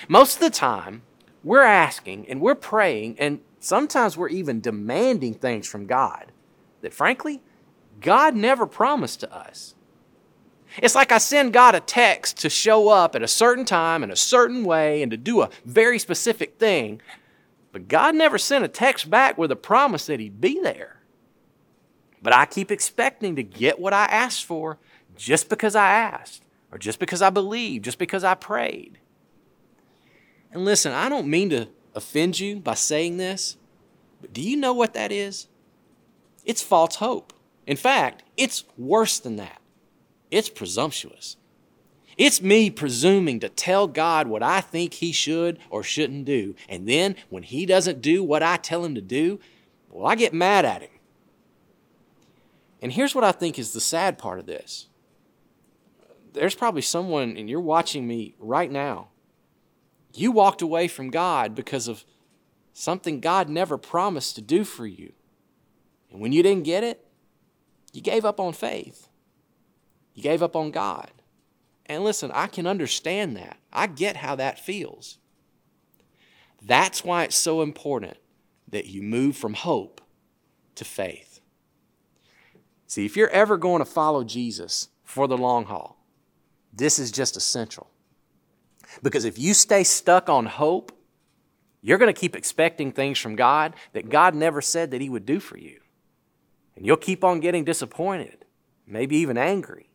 most 0.08 0.36
of 0.36 0.40
the 0.40 0.50
time, 0.50 1.02
we're 1.42 1.62
asking 1.62 2.28
and 2.28 2.40
we're 2.40 2.54
praying, 2.54 3.16
and 3.18 3.40
sometimes 3.58 4.16
we're 4.16 4.28
even 4.28 4.60
demanding 4.60 5.34
things 5.34 5.66
from 5.66 5.86
God 5.86 6.32
that, 6.80 6.94
frankly, 6.94 7.42
God 8.00 8.34
never 8.34 8.66
promised 8.66 9.20
to 9.20 9.34
us. 9.34 9.74
It's 10.78 10.94
like 10.94 11.12
I 11.12 11.18
send 11.18 11.52
God 11.52 11.74
a 11.74 11.80
text 11.80 12.38
to 12.38 12.50
show 12.50 12.88
up 12.88 13.14
at 13.14 13.22
a 13.22 13.28
certain 13.28 13.64
time 13.64 14.02
in 14.02 14.10
a 14.10 14.16
certain 14.16 14.64
way 14.64 15.02
and 15.02 15.10
to 15.10 15.16
do 15.16 15.42
a 15.42 15.50
very 15.64 15.98
specific 15.98 16.58
thing, 16.58 17.00
but 17.72 17.88
God 17.88 18.14
never 18.14 18.38
sent 18.38 18.64
a 18.64 18.68
text 18.68 19.10
back 19.10 19.36
with 19.36 19.50
a 19.50 19.56
promise 19.56 20.06
that 20.06 20.20
He'd 20.20 20.40
be 20.40 20.60
there. 20.60 21.00
But 22.22 22.34
I 22.34 22.46
keep 22.46 22.70
expecting 22.70 23.36
to 23.36 23.42
get 23.42 23.80
what 23.80 23.92
I 23.92 24.04
asked 24.04 24.44
for 24.44 24.78
just 25.16 25.48
because 25.48 25.74
I 25.74 25.90
asked, 25.90 26.42
or 26.70 26.78
just 26.78 26.98
because 26.98 27.22
I 27.22 27.30
believed, 27.30 27.84
just 27.84 27.98
because 27.98 28.24
I 28.24 28.34
prayed. 28.34 28.98
And 30.52 30.64
listen, 30.64 30.92
I 30.92 31.08
don't 31.08 31.28
mean 31.28 31.50
to 31.50 31.68
offend 31.94 32.38
you 32.40 32.56
by 32.56 32.74
saying 32.74 33.16
this, 33.16 33.56
but 34.20 34.32
do 34.32 34.42
you 34.42 34.56
know 34.56 34.72
what 34.72 34.94
that 34.94 35.12
is? 35.12 35.48
It's 36.44 36.62
false 36.62 36.96
hope. 36.96 37.32
In 37.66 37.76
fact, 37.76 38.22
it's 38.36 38.64
worse 38.76 39.18
than 39.18 39.36
that. 39.36 39.59
It's 40.30 40.48
presumptuous. 40.48 41.36
It's 42.16 42.42
me 42.42 42.70
presuming 42.70 43.40
to 43.40 43.48
tell 43.48 43.86
God 43.86 44.26
what 44.28 44.42
I 44.42 44.60
think 44.60 44.94
He 44.94 45.12
should 45.12 45.58
or 45.70 45.82
shouldn't 45.82 46.24
do. 46.24 46.54
And 46.68 46.88
then 46.88 47.16
when 47.28 47.42
He 47.42 47.66
doesn't 47.66 48.02
do 48.02 48.22
what 48.22 48.42
I 48.42 48.56
tell 48.56 48.84
Him 48.84 48.94
to 48.94 49.00
do, 49.00 49.40
well, 49.88 50.06
I 50.06 50.14
get 50.14 50.34
mad 50.34 50.64
at 50.64 50.82
Him. 50.82 50.90
And 52.82 52.92
here's 52.92 53.14
what 53.14 53.24
I 53.24 53.32
think 53.32 53.58
is 53.58 53.72
the 53.72 53.80
sad 53.80 54.18
part 54.18 54.38
of 54.38 54.46
this 54.46 54.86
there's 56.32 56.54
probably 56.54 56.82
someone, 56.82 57.36
and 57.36 57.50
you're 57.50 57.60
watching 57.60 58.06
me 58.06 58.34
right 58.38 58.70
now. 58.70 59.08
You 60.14 60.30
walked 60.32 60.62
away 60.62 60.88
from 60.88 61.10
God 61.10 61.54
because 61.54 61.88
of 61.88 62.04
something 62.72 63.20
God 63.20 63.48
never 63.48 63.76
promised 63.76 64.36
to 64.36 64.42
do 64.42 64.64
for 64.64 64.86
you. 64.86 65.12
And 66.10 66.20
when 66.20 66.32
you 66.32 66.42
didn't 66.42 66.64
get 66.64 66.84
it, 66.84 67.06
You 67.92 68.00
gave 68.00 68.24
up 68.24 68.38
on 68.38 68.52
faith. 68.52 69.08
You 70.20 70.22
gave 70.22 70.42
up 70.42 70.54
on 70.54 70.70
God. 70.70 71.10
And 71.86 72.04
listen, 72.04 72.30
I 72.34 72.46
can 72.46 72.66
understand 72.66 73.38
that. 73.38 73.56
I 73.72 73.86
get 73.86 74.16
how 74.16 74.36
that 74.36 74.60
feels. 74.60 75.16
That's 76.60 77.02
why 77.02 77.24
it's 77.24 77.38
so 77.38 77.62
important 77.62 78.18
that 78.68 78.84
you 78.84 79.00
move 79.00 79.34
from 79.34 79.54
hope 79.54 80.02
to 80.74 80.84
faith. 80.84 81.40
See, 82.86 83.06
if 83.06 83.16
you're 83.16 83.30
ever 83.30 83.56
going 83.56 83.78
to 83.78 83.90
follow 83.90 84.22
Jesus 84.22 84.88
for 85.04 85.26
the 85.26 85.38
long 85.38 85.64
haul, 85.64 86.04
this 86.70 86.98
is 86.98 87.10
just 87.10 87.34
essential. 87.34 87.88
Because 89.02 89.24
if 89.24 89.38
you 89.38 89.54
stay 89.54 89.84
stuck 89.84 90.28
on 90.28 90.44
hope, 90.44 90.92
you're 91.80 91.96
going 91.96 92.12
to 92.12 92.20
keep 92.20 92.36
expecting 92.36 92.92
things 92.92 93.18
from 93.18 93.36
God 93.36 93.72
that 93.94 94.10
God 94.10 94.34
never 94.34 94.60
said 94.60 94.90
that 94.90 95.00
He 95.00 95.08
would 95.08 95.24
do 95.24 95.40
for 95.40 95.56
you. 95.56 95.80
And 96.76 96.84
you'll 96.84 96.98
keep 96.98 97.24
on 97.24 97.40
getting 97.40 97.64
disappointed, 97.64 98.44
maybe 98.86 99.16
even 99.16 99.38
angry. 99.38 99.89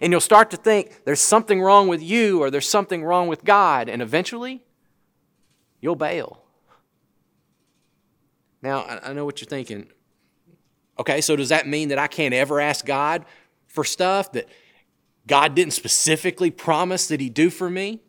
And 0.00 0.12
you'll 0.12 0.20
start 0.20 0.50
to 0.50 0.56
think 0.56 1.04
there's 1.04 1.20
something 1.20 1.62
wrong 1.62 1.88
with 1.88 2.02
you 2.02 2.42
or 2.42 2.50
there's 2.50 2.68
something 2.68 3.04
wrong 3.04 3.28
with 3.28 3.44
God, 3.44 3.88
and 3.88 4.02
eventually 4.02 4.62
you'll 5.80 5.96
bail. 5.96 6.42
Now, 8.62 9.00
I 9.02 9.12
know 9.12 9.24
what 9.24 9.40
you're 9.40 9.48
thinking. 9.48 9.90
Okay, 10.98 11.20
so 11.20 11.36
does 11.36 11.50
that 11.50 11.66
mean 11.66 11.88
that 11.88 11.98
I 11.98 12.06
can't 12.06 12.34
ever 12.34 12.60
ask 12.60 12.84
God 12.84 13.24
for 13.66 13.84
stuff 13.84 14.32
that 14.32 14.48
God 15.26 15.54
didn't 15.54 15.72
specifically 15.72 16.50
promise 16.50 17.08
that 17.08 17.20
He'd 17.20 17.34
do 17.34 17.50
for 17.50 17.68
me? 17.68 18.00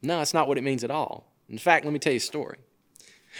No, 0.00 0.18
that's 0.18 0.34
not 0.34 0.48
what 0.48 0.58
it 0.58 0.64
means 0.64 0.84
at 0.84 0.90
all. 0.90 1.32
In 1.48 1.58
fact, 1.58 1.84
let 1.84 1.92
me 1.92 1.98
tell 1.98 2.12
you 2.12 2.18
a 2.18 2.20
story. 2.20 2.58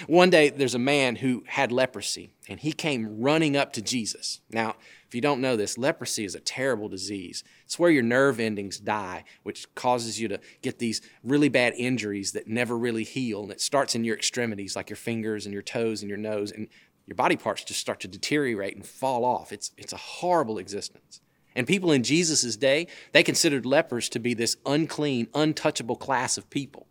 One 0.07 0.31
day, 0.31 0.49
there's 0.49 0.75
a 0.75 0.79
man 0.79 1.17
who 1.17 1.45
had 1.47 1.71
leprosy, 1.71 2.33
and 2.49 2.59
he 2.61 2.73
came 2.73 3.21
running 3.21 3.57
up 3.57 3.73
to 3.75 3.83
Jesus. 3.83 4.41
Now, 4.51 4.77
if 5.13 5.15
you 5.15 5.21
don't 5.21 5.43
know 5.43 5.57
this, 5.57 5.77
leprosy 5.77 6.25
is 6.25 6.35
a 6.35 6.41
terrible 6.41 6.89
disease. 6.89 7.45
It's 7.67 7.79
where 7.79 7.91
your 7.91 8.03
nerve 8.03 8.41
endings 8.41 8.79
die, 8.79 9.25
which 9.43 9.67
causes 9.75 10.19
you 10.19 10.27
to 10.29 10.41
get 10.63 10.79
these 10.79 11.03
really 11.23 11.51
bad 11.51 11.75
injuries 11.77 12.33
that 12.33 12.49
never 12.49 12.79
really 12.79 13.05
heal. 13.05 13.43
And 13.43 13.53
it 13.53 13.61
starts 13.61 13.95
in 13.95 14.05
your 14.05 14.17
extremities, 14.17 14.75
like 14.75 14.89
your 14.89 14.97
fingers 14.97 15.45
and 15.45 15.53
your 15.53 15.61
toes 15.61 16.01
and 16.01 16.09
your 16.09 16.17
nose, 16.17 16.51
and 16.51 16.67
your 17.05 17.15
body 17.15 17.37
parts 17.37 17.63
just 17.63 17.79
start 17.79 18.01
to 18.01 18.09
deteriorate 18.09 18.75
and 18.75 18.87
fall 18.87 19.27
off. 19.27 19.53
It's, 19.53 19.73
it's 19.77 19.93
a 19.93 19.99
horrible 19.99 20.57
existence. 20.57 21.21
And 21.55 21.67
people 21.67 21.93
in 21.93 22.05
Jesus' 22.05 22.57
day, 22.57 22.87
they 23.13 23.23
considered 23.23 23.67
lepers 23.67 24.09
to 24.09 24.19
be 24.19 24.33
this 24.33 24.57
unclean, 24.65 25.29
untouchable 25.35 25.97
class 25.97 26.39
of 26.39 26.49
people. 26.49 26.87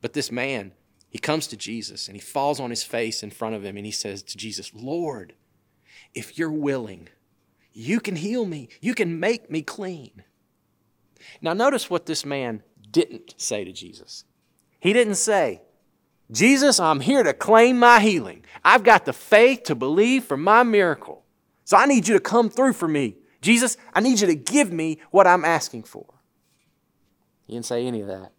But 0.00 0.14
this 0.14 0.32
man, 0.32 0.72
he 1.08 1.20
comes 1.20 1.46
to 1.46 1.56
Jesus 1.56 2.08
and 2.08 2.16
he 2.16 2.20
falls 2.20 2.58
on 2.58 2.70
his 2.70 2.82
face 2.82 3.22
in 3.22 3.30
front 3.30 3.54
of 3.54 3.64
him 3.64 3.76
and 3.76 3.86
he 3.86 3.92
says 3.92 4.24
to 4.24 4.36
Jesus, 4.36 4.72
Lord, 4.74 5.34
if 6.14 6.38
you're 6.38 6.52
willing, 6.52 7.08
you 7.72 8.00
can 8.00 8.16
heal 8.16 8.44
me. 8.44 8.68
You 8.80 8.94
can 8.94 9.18
make 9.18 9.50
me 9.50 9.62
clean. 9.62 10.22
Now, 11.40 11.52
notice 11.52 11.88
what 11.88 12.06
this 12.06 12.24
man 12.24 12.62
didn't 12.90 13.34
say 13.36 13.64
to 13.64 13.72
Jesus. 13.72 14.24
He 14.80 14.92
didn't 14.92 15.14
say, 15.14 15.62
Jesus, 16.30 16.80
I'm 16.80 17.00
here 17.00 17.22
to 17.22 17.32
claim 17.32 17.78
my 17.78 18.00
healing. 18.00 18.44
I've 18.64 18.84
got 18.84 19.04
the 19.04 19.12
faith 19.12 19.64
to 19.64 19.74
believe 19.74 20.24
for 20.24 20.36
my 20.36 20.62
miracle. 20.62 21.24
So 21.64 21.76
I 21.76 21.86
need 21.86 22.08
you 22.08 22.14
to 22.14 22.20
come 22.20 22.50
through 22.50 22.72
for 22.72 22.88
me. 22.88 23.16
Jesus, 23.40 23.76
I 23.94 24.00
need 24.00 24.20
you 24.20 24.26
to 24.26 24.34
give 24.34 24.72
me 24.72 25.00
what 25.10 25.26
I'm 25.26 25.44
asking 25.44 25.84
for. 25.84 26.06
He 27.46 27.54
didn't 27.54 27.66
say 27.66 27.86
any 27.86 28.00
of 28.00 28.08
that. 28.08 28.32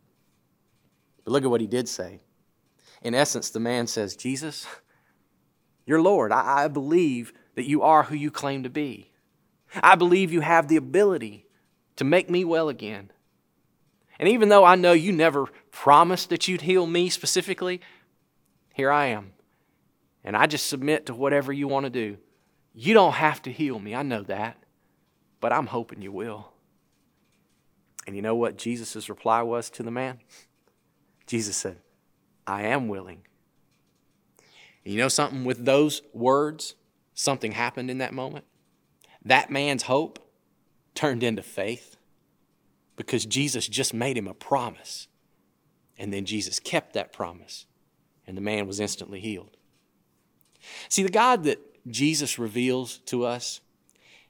But 1.23 1.31
look 1.31 1.43
at 1.43 1.49
what 1.49 1.61
he 1.61 1.67
did 1.67 1.87
say. 1.87 2.21
In 3.01 3.13
essence, 3.13 3.49
the 3.49 3.59
man 3.59 3.87
says, 3.87 4.15
Jesus, 4.15 4.65
you're 5.85 6.01
Lord. 6.01 6.31
I, 6.31 6.63
I 6.63 6.67
believe 6.67 7.33
that 7.55 7.67
you 7.67 7.81
are 7.81 8.03
who 8.03 8.15
you 8.15 8.31
claim 8.31 8.63
to 8.63 8.69
be. 8.69 9.11
I 9.81 9.95
believe 9.95 10.31
you 10.31 10.41
have 10.41 10.67
the 10.67 10.75
ability 10.75 11.45
to 11.95 12.03
make 12.03 12.29
me 12.29 12.43
well 12.43 12.69
again. 12.69 13.11
And 14.19 14.29
even 14.29 14.49
though 14.49 14.63
I 14.63 14.75
know 14.75 14.93
you 14.93 15.11
never 15.11 15.47
promised 15.71 16.29
that 16.29 16.47
you'd 16.47 16.61
heal 16.61 16.85
me 16.85 17.09
specifically, 17.09 17.81
here 18.73 18.91
I 18.91 19.07
am. 19.07 19.33
And 20.23 20.37
I 20.37 20.45
just 20.45 20.67
submit 20.67 21.07
to 21.07 21.13
whatever 21.13 21.51
you 21.51 21.67
want 21.67 21.85
to 21.85 21.89
do. 21.89 22.17
You 22.73 22.93
don't 22.93 23.13
have 23.13 23.41
to 23.43 23.51
heal 23.51 23.77
me, 23.77 23.93
I 23.93 24.03
know 24.03 24.23
that, 24.23 24.57
but 25.39 25.53
I'm 25.53 25.67
hoping 25.67 26.01
you 26.01 26.11
will. 26.11 26.51
And 28.05 28.15
you 28.15 28.21
know 28.21 28.35
what 28.35 28.57
Jesus' 28.57 29.09
reply 29.09 29.41
was 29.43 29.69
to 29.71 29.83
the 29.83 29.91
man? 29.91 30.19
Jesus 31.27 31.55
said, 31.55 31.77
I 32.45 32.63
am 32.63 32.87
willing. 32.87 33.21
And 34.83 34.93
you 34.93 34.99
know 34.99 35.07
something? 35.07 35.45
With 35.45 35.65
those 35.65 36.01
words, 36.13 36.75
something 37.13 37.51
happened 37.51 37.89
in 37.89 37.99
that 37.99 38.13
moment. 38.13 38.45
That 39.23 39.49
man's 39.49 39.83
hope 39.83 40.19
turned 40.95 41.23
into 41.23 41.41
faith 41.41 41.97
because 42.95 43.25
Jesus 43.25 43.67
just 43.67 43.93
made 43.93 44.17
him 44.17 44.27
a 44.27 44.33
promise. 44.33 45.07
And 45.97 46.11
then 46.11 46.25
Jesus 46.25 46.59
kept 46.59 46.93
that 46.93 47.13
promise, 47.13 47.65
and 48.25 48.35
the 48.35 48.41
man 48.41 48.65
was 48.67 48.79
instantly 48.79 49.19
healed. 49.19 49.57
See, 50.89 51.03
the 51.03 51.09
God 51.09 51.43
that 51.43 51.59
Jesus 51.87 52.39
reveals 52.39 52.97
to 53.05 53.25
us, 53.25 53.61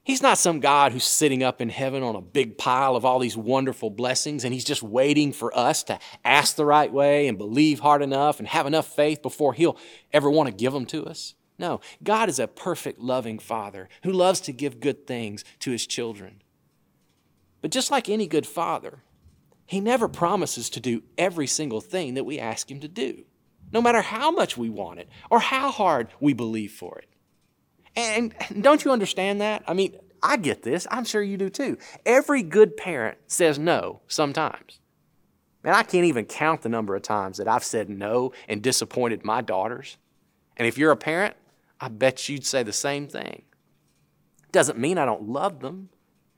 He's 0.05 0.21
not 0.21 0.37
some 0.37 0.59
God 0.59 0.91
who's 0.91 1.05
sitting 1.05 1.43
up 1.43 1.61
in 1.61 1.69
heaven 1.69 2.03
on 2.03 2.15
a 2.15 2.21
big 2.21 2.57
pile 2.57 2.97
of 2.97 3.05
all 3.05 3.19
these 3.19 3.37
wonderful 3.37 3.89
blessings 3.89 4.43
and 4.43 4.53
he's 4.53 4.65
just 4.65 4.83
waiting 4.83 5.31
for 5.31 5.57
us 5.57 5.81
to 5.83 5.97
ask 6.25 6.57
the 6.57 6.65
right 6.65 6.91
way 6.91 7.29
and 7.29 7.37
believe 7.37 7.79
hard 7.79 8.01
enough 8.01 8.39
and 8.39 8.49
have 8.49 8.67
enough 8.67 8.85
faith 8.85 9.21
before 9.21 9.53
he'll 9.53 9.77
ever 10.11 10.29
want 10.29 10.49
to 10.49 10.53
give 10.53 10.73
them 10.73 10.85
to 10.87 11.05
us. 11.05 11.35
No, 11.57 11.81
God 12.01 12.29
is 12.29 12.39
a 12.39 12.47
perfect, 12.47 12.99
loving 12.99 13.39
Father 13.39 13.89
who 14.03 14.11
loves 14.11 14.41
to 14.41 14.51
give 14.51 14.79
good 14.79 15.05
things 15.05 15.43
to 15.59 15.71
his 15.71 15.85
children. 15.85 16.41
But 17.61 17.71
just 17.71 17.91
like 17.91 18.09
any 18.09 18.27
good 18.27 18.45
father, 18.45 19.03
he 19.65 19.79
never 19.79 20.07
promises 20.07 20.69
to 20.71 20.79
do 20.79 21.03
every 21.17 21.47
single 21.47 21.79
thing 21.79 22.15
that 22.15 22.25
we 22.25 22.39
ask 22.39 22.69
him 22.69 22.79
to 22.81 22.87
do, 22.87 23.23
no 23.71 23.81
matter 23.81 24.01
how 24.01 24.31
much 24.31 24.57
we 24.57 24.69
want 24.69 24.99
it 24.99 25.07
or 25.29 25.39
how 25.39 25.71
hard 25.71 26.09
we 26.19 26.33
believe 26.33 26.73
for 26.73 26.99
it. 26.99 27.07
And 27.95 28.33
don't 28.59 28.83
you 28.83 28.91
understand 28.91 29.39
that? 29.41 29.63
I 29.67 29.73
mean, 29.73 29.95
I 30.21 30.37
get 30.37 30.63
this. 30.63 30.87
I'm 30.89 31.05
sure 31.05 31.21
you 31.21 31.37
do 31.37 31.49
too. 31.49 31.77
Every 32.05 32.43
good 32.43 32.75
parent 32.75 33.17
says 33.27 33.59
no 33.59 34.01
sometimes. 34.07 34.79
Man, 35.63 35.73
I 35.73 35.83
can't 35.83 36.05
even 36.05 36.25
count 36.25 36.63
the 36.63 36.69
number 36.69 36.95
of 36.95 37.03
times 37.03 37.37
that 37.37 37.47
I've 37.47 37.63
said 37.63 37.89
no 37.89 38.33
and 38.49 38.61
disappointed 38.61 39.23
my 39.23 39.41
daughters. 39.41 39.97
And 40.57 40.67
if 40.67 40.77
you're 40.77 40.91
a 40.91 40.97
parent, 40.97 41.35
I 41.79 41.87
bet 41.89 42.29
you'd 42.29 42.45
say 42.45 42.63
the 42.63 42.73
same 42.73 43.07
thing. 43.07 43.43
Doesn't 44.51 44.77
mean 44.77 44.97
I 44.97 45.05
don't 45.05 45.27
love 45.27 45.59
them. 45.59 45.89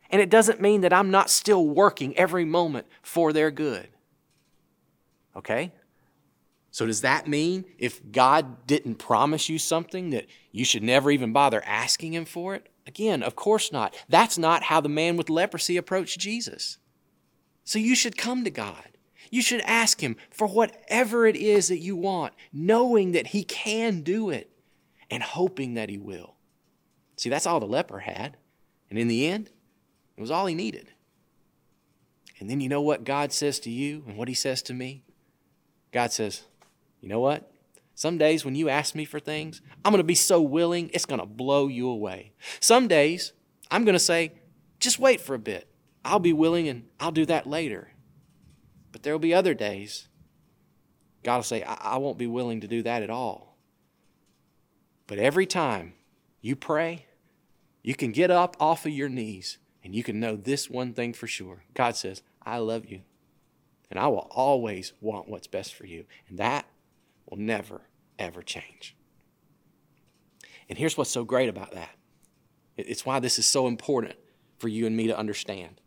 And 0.09 0.21
it 0.21 0.29
doesn't 0.29 0.61
mean 0.61 0.81
that 0.81 0.93
I'm 0.93 1.11
not 1.11 1.29
still 1.29 1.67
working 1.67 2.15
every 2.17 2.45
moment 2.45 2.87
for 3.01 3.33
their 3.33 3.51
good. 3.51 3.89
Okay? 5.35 5.73
So, 6.71 6.85
does 6.85 7.01
that 7.01 7.27
mean 7.27 7.65
if 7.77 8.01
God 8.11 8.67
didn't 8.67 8.95
promise 8.95 9.49
you 9.49 9.57
something 9.57 10.09
that 10.11 10.27
you 10.51 10.65
should 10.65 10.83
never 10.83 11.09
even 11.09 11.33
bother 11.33 11.63
asking 11.65 12.13
Him 12.13 12.25
for 12.25 12.53
it? 12.53 12.69
Again, 12.85 13.23
of 13.23 13.35
course 13.35 13.71
not. 13.71 13.95
That's 14.09 14.37
not 14.37 14.63
how 14.63 14.81
the 14.81 14.89
man 14.89 15.17
with 15.17 15.29
leprosy 15.29 15.77
approached 15.77 16.19
Jesus. 16.19 16.77
So, 17.63 17.79
you 17.79 17.95
should 17.95 18.17
come 18.17 18.43
to 18.43 18.49
God. 18.49 18.89
You 19.31 19.41
should 19.41 19.61
ask 19.61 20.01
Him 20.01 20.17
for 20.31 20.47
whatever 20.47 21.25
it 21.25 21.35
is 21.35 21.69
that 21.69 21.79
you 21.79 21.95
want, 21.95 22.33
knowing 22.53 23.13
that 23.13 23.27
He 23.27 23.43
can 23.43 24.01
do 24.01 24.29
it 24.29 24.51
and 25.09 25.23
hoping 25.23 25.75
that 25.75 25.89
He 25.89 25.97
will. 25.97 26.35
See, 27.17 27.29
that's 27.29 27.47
all 27.47 27.59
the 27.59 27.65
leper 27.65 27.99
had. 27.99 28.37
And 28.89 28.99
in 28.99 29.07
the 29.07 29.25
end, 29.25 29.49
it 30.17 30.21
was 30.21 30.31
all 30.31 30.45
he 30.45 30.55
needed. 30.55 30.91
And 32.39 32.49
then 32.49 32.59
you 32.59 32.69
know 32.69 32.81
what 32.81 33.03
God 33.03 33.31
says 33.31 33.59
to 33.61 33.69
you 33.69 34.03
and 34.07 34.17
what 34.17 34.27
He 34.27 34.33
says 34.33 34.61
to 34.63 34.73
me? 34.73 35.03
God 35.91 36.11
says, 36.11 36.43
you 37.01 37.07
know 37.07 37.19
what? 37.19 37.51
Some 37.93 38.17
days 38.17 38.43
when 38.43 38.55
you 38.55 38.67
ask 38.67 38.93
me 38.93 39.05
for 39.05 39.19
things, 39.19 39.61
I'm 39.83 39.91
going 39.91 39.99
to 39.99 40.03
be 40.03 40.15
so 40.15 40.41
willing, 40.41 40.91
it's 40.93 41.05
going 41.05 41.21
to 41.21 41.25
blow 41.25 41.67
you 41.67 41.87
away. 41.87 42.33
Some 42.59 42.89
days, 42.89 43.31
I'm 43.71 43.85
going 43.85 43.93
to 43.93 43.99
say, 43.99 44.33
just 44.79 44.99
wait 44.99 45.21
for 45.21 45.33
a 45.33 45.39
bit. 45.39 45.69
I'll 46.03 46.19
be 46.19 46.33
willing 46.33 46.67
and 46.67 46.87
I'll 46.99 47.11
do 47.11 47.25
that 47.27 47.47
later. 47.47 47.91
But 48.91 49.03
there 49.03 49.13
will 49.13 49.19
be 49.19 49.33
other 49.33 49.53
days, 49.53 50.09
God 51.23 51.37
will 51.37 51.43
say, 51.43 51.63
I-, 51.63 51.77
I 51.81 51.97
won't 51.97 52.17
be 52.17 52.27
willing 52.27 52.61
to 52.61 52.67
do 52.67 52.83
that 52.83 53.01
at 53.01 53.09
all. 53.09 53.54
But 55.07 55.19
every 55.19 55.45
time 55.45 55.93
you 56.41 56.55
pray, 56.55 57.05
you 57.83 57.95
can 57.95 58.11
get 58.11 58.31
up 58.31 58.55
off 58.59 58.85
of 58.85 58.91
your 58.91 59.09
knees 59.09 59.57
and 59.83 59.93
you 59.93 60.03
can 60.03 60.19
know 60.19 60.35
this 60.35 60.69
one 60.69 60.93
thing 60.93 61.13
for 61.13 61.27
sure 61.27 61.63
God 61.73 61.95
says, 61.95 62.21
I 62.43 62.57
love 62.57 62.85
you. 62.85 63.01
And 63.91 63.99
I 63.99 64.07
will 64.07 64.27
always 64.31 64.93
want 64.99 65.29
what's 65.29 65.47
best 65.47 65.75
for 65.75 65.85
you. 65.85 66.05
And 66.27 66.39
that 66.39 66.65
will 67.29 67.37
never, 67.37 67.81
ever 68.17 68.41
change. 68.41 68.95
And 70.67 70.77
here's 70.77 70.97
what's 70.97 71.11
so 71.11 71.23
great 71.23 71.49
about 71.49 71.71
that 71.73 71.91
it's 72.77 73.05
why 73.05 73.19
this 73.19 73.39
is 73.39 73.45
so 73.45 73.67
important 73.67 74.15
for 74.57 74.67
you 74.67 74.85
and 74.85 74.97
me 74.97 75.07
to 75.07 75.17
understand. 75.17 75.79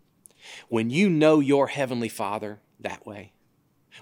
When 0.68 0.88
you 0.88 1.11
know 1.11 1.40
your 1.40 1.66
Heavenly 1.66 2.09
Father 2.09 2.61
that 2.81 3.04
way, 3.07 3.33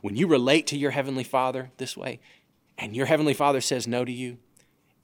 when 0.02 0.16
you 0.16 0.26
relate 0.26 0.66
to 0.68 0.78
your 0.78 0.92
Heavenly 0.92 1.24
Father 1.24 1.70
this 1.78 1.96
way, 1.96 2.20
and 2.78 2.94
your 2.94 3.06
Heavenly 3.06 3.34
Father 3.34 3.60
says 3.60 3.88
no 3.88 4.04
to 4.04 4.12
you, 4.12 4.38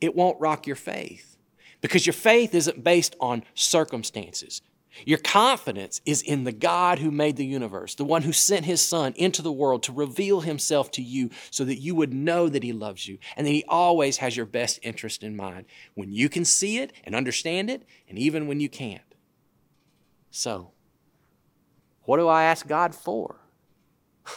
it 0.03 0.17
won't 0.17 0.41
rock 0.41 0.67
your 0.67 0.77
faith 0.77 1.37
because 1.81 2.07
your 2.07 2.12
faith 2.12 2.55
isn't 2.55 2.83
based 2.83 3.15
on 3.21 3.45
circumstances. 3.55 4.61
Your 5.07 5.19
confidence 5.19 6.01
is 6.05 6.21
in 6.21 6.45
the 6.45 6.53
God 6.53 6.99
who 6.99 7.11
made 7.11 7.37
the 7.37 7.47
universe, 7.47 7.95
the 7.95 8.05
one 8.05 8.23
who 8.23 8.33
sent 8.33 8.67
his 8.67 8.83
son 8.83 9.15
into 9.17 9.41
the 9.41 9.53
world 9.53 9.83
to 9.85 9.93
reveal 9.93 10.43
himself 10.43 10.91
to 10.93 11.03
you 11.03 11.31
so 11.51 11.65
that 11.65 11.79
you 11.79 11.95
would 11.95 12.12
know 12.12 12.49
that 12.49 12.62
he 12.62 12.73
loves 12.73 13.09
you 13.09 13.19
and 13.37 13.47
that 13.47 13.53
he 13.53 13.65
always 13.69 14.19
has 14.19 14.37
your 14.37 14.45
best 14.45 14.79
interest 14.83 15.23
in 15.23 15.35
mind 15.35 15.65
when 15.95 16.12
you 16.12 16.29
can 16.29 16.45
see 16.45 16.79
it 16.79 16.93
and 17.05 17.15
understand 17.15 17.71
it, 17.71 17.85
and 18.09 18.19
even 18.19 18.47
when 18.47 18.61
you 18.61 18.69
can't. 18.69 19.01
So, 20.31 20.73
what 22.03 22.19
do 22.19 22.29
I 22.29 22.45
ask 22.45 22.67
God 22.67 22.95
for? 22.95 23.37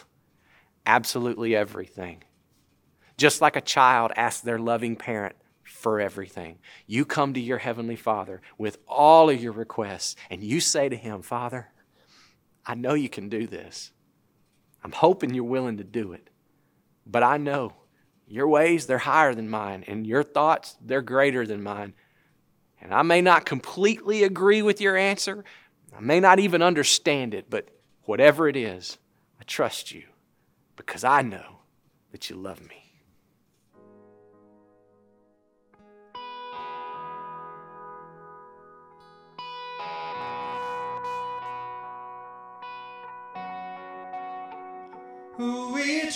Absolutely 0.86 1.56
everything. 1.56 2.24
Just 3.18 3.42
like 3.42 3.56
a 3.56 3.62
child 3.62 4.12
asks 4.16 4.42
their 4.42 4.60
loving 4.60 4.96
parent 4.96 5.36
for 5.86 6.02
everything. 6.02 6.58
You 6.88 7.06
come 7.06 7.36
to 7.36 7.40
your 7.40 7.60
Heavenly 7.60 7.96
Father 7.96 8.42
with 8.58 8.80
all 8.88 9.30
of 9.30 9.40
your 9.40 9.52
requests, 9.52 10.16
and 10.32 10.44
you 10.44 10.60
say 10.60 10.90
to 10.90 10.96
Him, 10.96 11.22
Father, 11.22 11.68
I 12.66 12.74
know 12.74 12.96
you 12.96 13.08
can 13.08 13.30
do 13.30 13.46
this. 13.46 13.92
I'm 14.84 14.94
hoping 14.94 15.36
you're 15.36 15.44
willing 15.44 15.78
to 15.78 15.84
do 15.84 16.14
it. 16.14 16.32
But 17.06 17.22
I 17.22 17.38
know 17.38 17.74
your 18.26 18.48
ways, 18.48 18.88
they're 18.88 18.98
higher 18.98 19.36
than 19.36 19.48
mine, 19.48 19.84
and 19.86 20.08
your 20.08 20.24
thoughts, 20.24 20.76
they're 20.82 21.04
greater 21.04 21.46
than 21.46 21.62
mine. 21.62 21.94
And 22.82 22.92
I 22.92 23.04
may 23.04 23.22
not 23.22 23.46
completely 23.46 24.24
agree 24.24 24.64
with 24.64 24.82
your 24.82 24.98
answer, 24.98 25.46
I 25.96 26.02
may 26.02 26.20
not 26.20 26.40
even 26.40 26.64
understand 26.64 27.36
it, 27.36 27.46
but 27.48 27.70
whatever 28.06 28.50
it 28.50 28.56
is, 28.56 28.98
I 29.40 29.44
trust 29.44 29.92
you 29.92 30.06
because 30.78 31.04
I 31.04 31.22
know 31.22 31.60
that 32.12 32.28
you 32.32 32.38
love 32.38 32.68
me. 32.68 32.85
We 46.06 46.12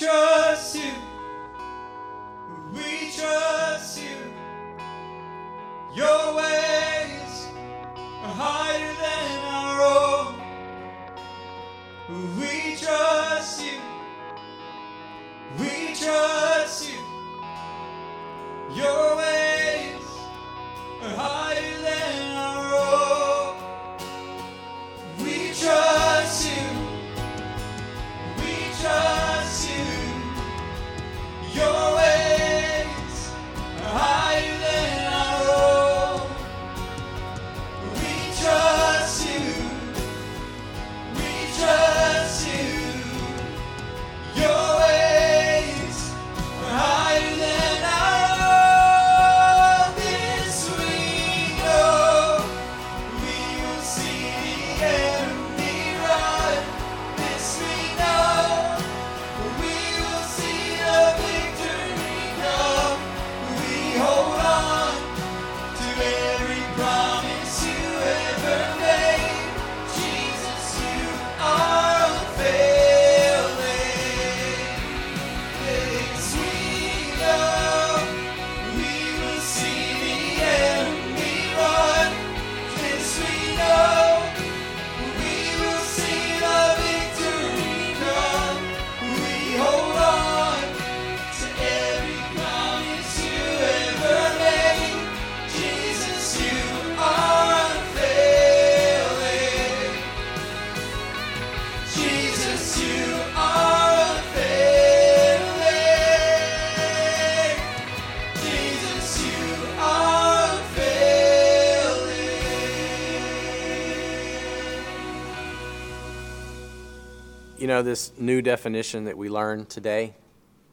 You 117.59 117.67
know, 117.67 117.81
this 117.81 118.13
new 118.17 118.41
definition 118.41 119.03
that 119.03 119.17
we 119.17 119.27
learned 119.27 119.67
today 119.67 120.13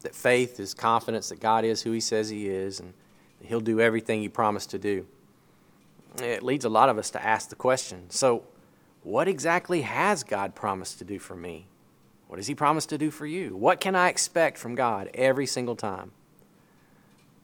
that 0.02 0.14
faith 0.14 0.60
is 0.60 0.72
confidence 0.72 1.30
that 1.30 1.40
God 1.40 1.64
is 1.64 1.82
who 1.82 1.90
He 1.90 1.98
says 1.98 2.28
He 2.28 2.46
is 2.46 2.78
and 2.78 2.94
He'll 3.40 3.58
do 3.58 3.80
everything 3.80 4.20
He 4.20 4.28
promised 4.28 4.70
to 4.70 4.78
do. 4.78 5.04
It 6.22 6.44
leads 6.44 6.64
a 6.64 6.68
lot 6.68 6.88
of 6.88 6.96
us 6.96 7.10
to 7.10 7.20
ask 7.20 7.48
the 7.48 7.56
question 7.56 8.08
so, 8.08 8.44
what 9.02 9.26
exactly 9.26 9.82
has 9.82 10.22
God 10.22 10.54
promised 10.54 11.00
to 11.00 11.04
do 11.04 11.18
for 11.18 11.34
me? 11.34 11.66
What 12.28 12.38
has 12.38 12.46
He 12.46 12.54
promised 12.54 12.90
to 12.90 12.98
do 12.98 13.10
for 13.10 13.26
you? 13.26 13.56
What 13.56 13.80
can 13.80 13.96
I 13.96 14.08
expect 14.08 14.56
from 14.56 14.76
God 14.76 15.10
every 15.12 15.46
single 15.46 15.74
time? 15.74 16.12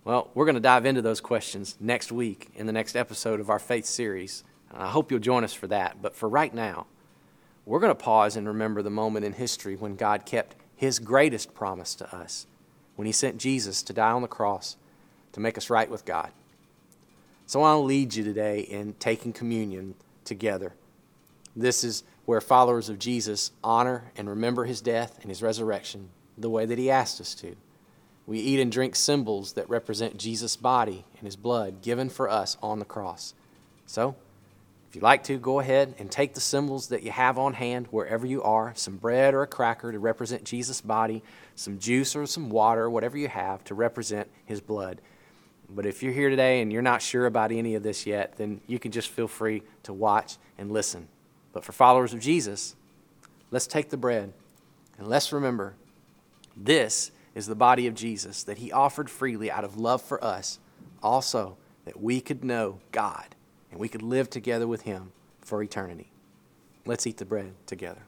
Well, 0.05 0.31
we're 0.35 0.47
going 0.47 0.55
to 0.55 0.61
dive 0.61 0.87
into 0.87 1.03
those 1.03 1.21
questions 1.21 1.77
next 1.81 2.13
week 2.13 2.49
in 2.55 2.67
the 2.67 2.73
next 2.73 2.95
episode 2.95 3.41
of 3.41 3.51
our 3.51 3.59
faith 3.59 3.87
series. 3.87 4.45
I 4.73 4.87
hope 4.87 5.11
you'll 5.11 5.19
join 5.19 5.43
us 5.43 5.53
for 5.53 5.67
that. 5.67 6.01
But 6.01 6.15
for 6.15 6.29
right 6.29 6.55
now, 6.55 6.87
we're 7.65 7.81
going 7.81 7.91
to 7.91 7.95
pause 7.95 8.37
and 8.37 8.47
remember 8.47 8.83
the 8.83 8.91
moment 8.91 9.25
in 9.25 9.35
history 9.35 9.77
when 9.77 9.97
God 9.97 10.27
kept 10.27 10.57
His 10.75 10.99
greatest 10.99 11.55
promise 11.55 11.95
to 11.97 12.15
us, 12.15 12.47
when 12.97 13.07
He 13.07 13.13
sent 13.13 13.39
Jesus 13.39 13.83
to 13.85 13.93
die 13.93 14.11
on 14.11 14.23
the 14.23 14.29
cross 14.29 14.77
to 15.33 15.41
make 15.41 15.57
us 15.57 15.71
right 15.71 15.91
with 15.91 16.05
God. 16.05 16.31
So 17.47 17.61
I 17.61 17.63
want 17.63 17.83
to 17.83 17.87
lead 17.87 18.15
you 18.15 18.25
today 18.25 18.61
in 18.61 18.95
taking 18.95 19.33
communion 19.33 19.95
together. 20.25 20.75
This 21.55 21.85
is 21.85 22.03
where 22.25 22.41
followers 22.41 22.89
of 22.89 22.99
Jesus 22.99 23.53
honor 23.63 24.11
and 24.17 24.29
remember 24.29 24.65
His 24.65 24.81
death 24.81 25.19
and 25.21 25.29
His 25.29 25.43
resurrection 25.43 26.09
the 26.39 26.51
way 26.51 26.67
that 26.67 26.79
He 26.79 26.91
asked 26.91 27.21
us 27.21 27.35
to. 27.37 27.57
We 28.27 28.39
eat 28.39 28.61
and 28.61 28.71
drink 28.71 28.97
symbols 28.97 29.55
that 29.55 29.69
represent 29.69 30.17
Jesus' 30.17 30.57
body 30.57 31.05
and 31.19 31.27
His 31.27 31.37
blood 31.37 31.83
given 31.83 32.09
for 32.09 32.29
us 32.29 32.57
on 32.63 32.79
the 32.79 32.85
cross. 32.85 33.35
So, 33.87 34.15
if 34.93 34.97
you'd 34.97 35.03
like 35.05 35.25
to, 35.25 35.39
go 35.39 35.59
ahead 35.59 35.95
and 35.99 36.11
take 36.11 36.35
the 36.35 36.41
symbols 36.41 36.89
that 36.89 37.03
you 37.03 37.11
have 37.11 37.39
on 37.39 37.55
hand 37.55 37.87
wherever 37.91 38.27
you 38.27 38.43
are 38.43 38.75
some 38.77 38.99
bread 38.99 39.33
or 39.33 39.41
a 39.41 39.47
cracker 39.47 39.91
to 39.91 39.99
represent 39.99 40.45
Jesus' 40.45 40.83
body, 40.83 41.23
some 41.55 41.79
juice 41.79 42.15
or 42.15 42.27
some 42.27 42.51
water, 42.51 42.91
whatever 42.91 43.17
you 43.17 43.29
have 43.29 43.65
to 43.65 43.75
represent 43.75 44.29
his 44.45 44.61
blood. 44.61 45.01
But 45.71 45.87
if 45.87 46.03
you're 46.03 46.13
here 46.13 46.29
today 46.29 46.61
and 46.61 46.71
you're 46.71 46.83
not 46.83 47.01
sure 47.01 47.25
about 47.25 47.53
any 47.53 47.75
of 47.75 47.83
this 47.83 48.05
yet, 48.05 48.37
then 48.37 48.61
you 48.67 48.79
can 48.79 48.93
just 48.93 49.09
feel 49.09 49.29
free 49.29 49.63
to 49.85 49.95
watch 49.95 50.37
and 50.59 50.71
listen. 50.71 51.09
But 51.55 51.65
for 51.65 51.73
followers 51.73 52.13
of 52.13 52.21
Jesus, 52.21 52.77
let's 53.51 53.67
take 53.67 53.89
the 53.89 53.97
bread 53.97 54.35
and 54.99 55.09
let's 55.09 55.33
remember 55.33 55.75
this 56.55 57.13
is 57.35 57.47
the 57.47 57.55
body 57.55 57.87
of 57.87 57.95
Jesus 57.95 58.43
that 58.43 58.59
he 58.59 58.71
offered 58.71 59.09
freely 59.09 59.51
out 59.51 59.65
of 59.65 59.79
love 59.79 60.03
for 60.03 60.23
us, 60.23 60.59
also 61.03 61.57
that 61.87 61.99
we 61.99 62.21
could 62.21 62.45
know 62.45 62.79
God 62.91 63.35
and 63.73 63.81
we 63.81 63.89
could 63.89 64.03
live 64.03 64.31
together 64.31 64.69
with 64.69 64.83
him 64.83 65.13
for 65.41 65.63
eternity. 65.63 66.11
Let's 66.85 67.07
eat 67.07 67.17
the 67.17 67.25
bread 67.25 67.55
together. 67.67 68.03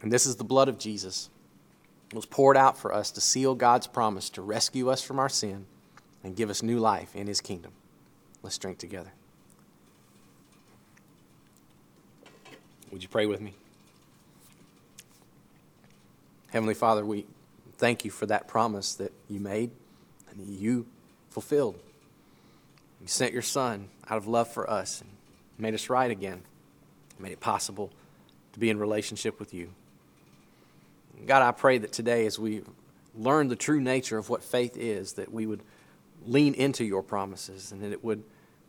And 0.00 0.12
this 0.12 0.26
is 0.26 0.36
the 0.36 0.44
blood 0.44 0.68
of 0.68 0.78
Jesus. 0.78 1.28
It 2.10 2.16
was 2.16 2.24
poured 2.24 2.56
out 2.56 2.78
for 2.78 2.92
us 2.94 3.10
to 3.12 3.20
seal 3.20 3.54
God's 3.54 3.86
promise 3.86 4.30
to 4.30 4.42
rescue 4.42 4.88
us 4.88 5.02
from 5.02 5.18
our 5.18 5.28
sin 5.28 5.66
and 6.24 6.34
give 6.34 6.48
us 6.48 6.62
new 6.62 6.78
life 6.78 7.14
in 7.14 7.26
his 7.26 7.40
kingdom. 7.40 7.72
Let's 8.42 8.56
drink 8.56 8.78
together. 8.78 9.12
Would 12.90 13.02
you 13.02 13.08
pray 13.08 13.26
with 13.26 13.40
me? 13.40 13.54
Heavenly 16.50 16.74
Father, 16.74 17.04
we 17.04 17.26
thank 17.76 18.06
you 18.06 18.10
for 18.10 18.24
that 18.26 18.48
promise 18.48 18.94
that 18.94 19.12
you 19.28 19.40
made 19.40 19.70
you 20.46 20.86
fulfilled. 21.30 21.78
You 23.00 23.06
sent 23.06 23.32
your 23.32 23.42
son 23.42 23.88
out 24.08 24.18
of 24.18 24.26
love 24.26 24.48
for 24.48 24.68
us 24.68 25.00
and 25.00 25.10
made 25.58 25.74
us 25.74 25.88
right 25.88 26.10
again, 26.10 26.42
made 27.18 27.32
it 27.32 27.40
possible 27.40 27.90
to 28.52 28.58
be 28.58 28.70
in 28.70 28.78
relationship 28.78 29.38
with 29.38 29.54
you. 29.54 29.70
God, 31.26 31.42
I 31.42 31.52
pray 31.52 31.78
that 31.78 31.92
today, 31.92 32.26
as 32.26 32.38
we 32.38 32.62
learn 33.16 33.48
the 33.48 33.56
true 33.56 33.80
nature 33.80 34.18
of 34.18 34.28
what 34.28 34.42
faith 34.42 34.76
is, 34.76 35.14
that 35.14 35.32
we 35.32 35.46
would 35.46 35.62
lean 36.24 36.54
into 36.54 36.84
your 36.84 37.02
promises 37.02 37.72
and 37.72 37.82
that 37.82 37.92
it 37.92 38.04
would 38.04 38.22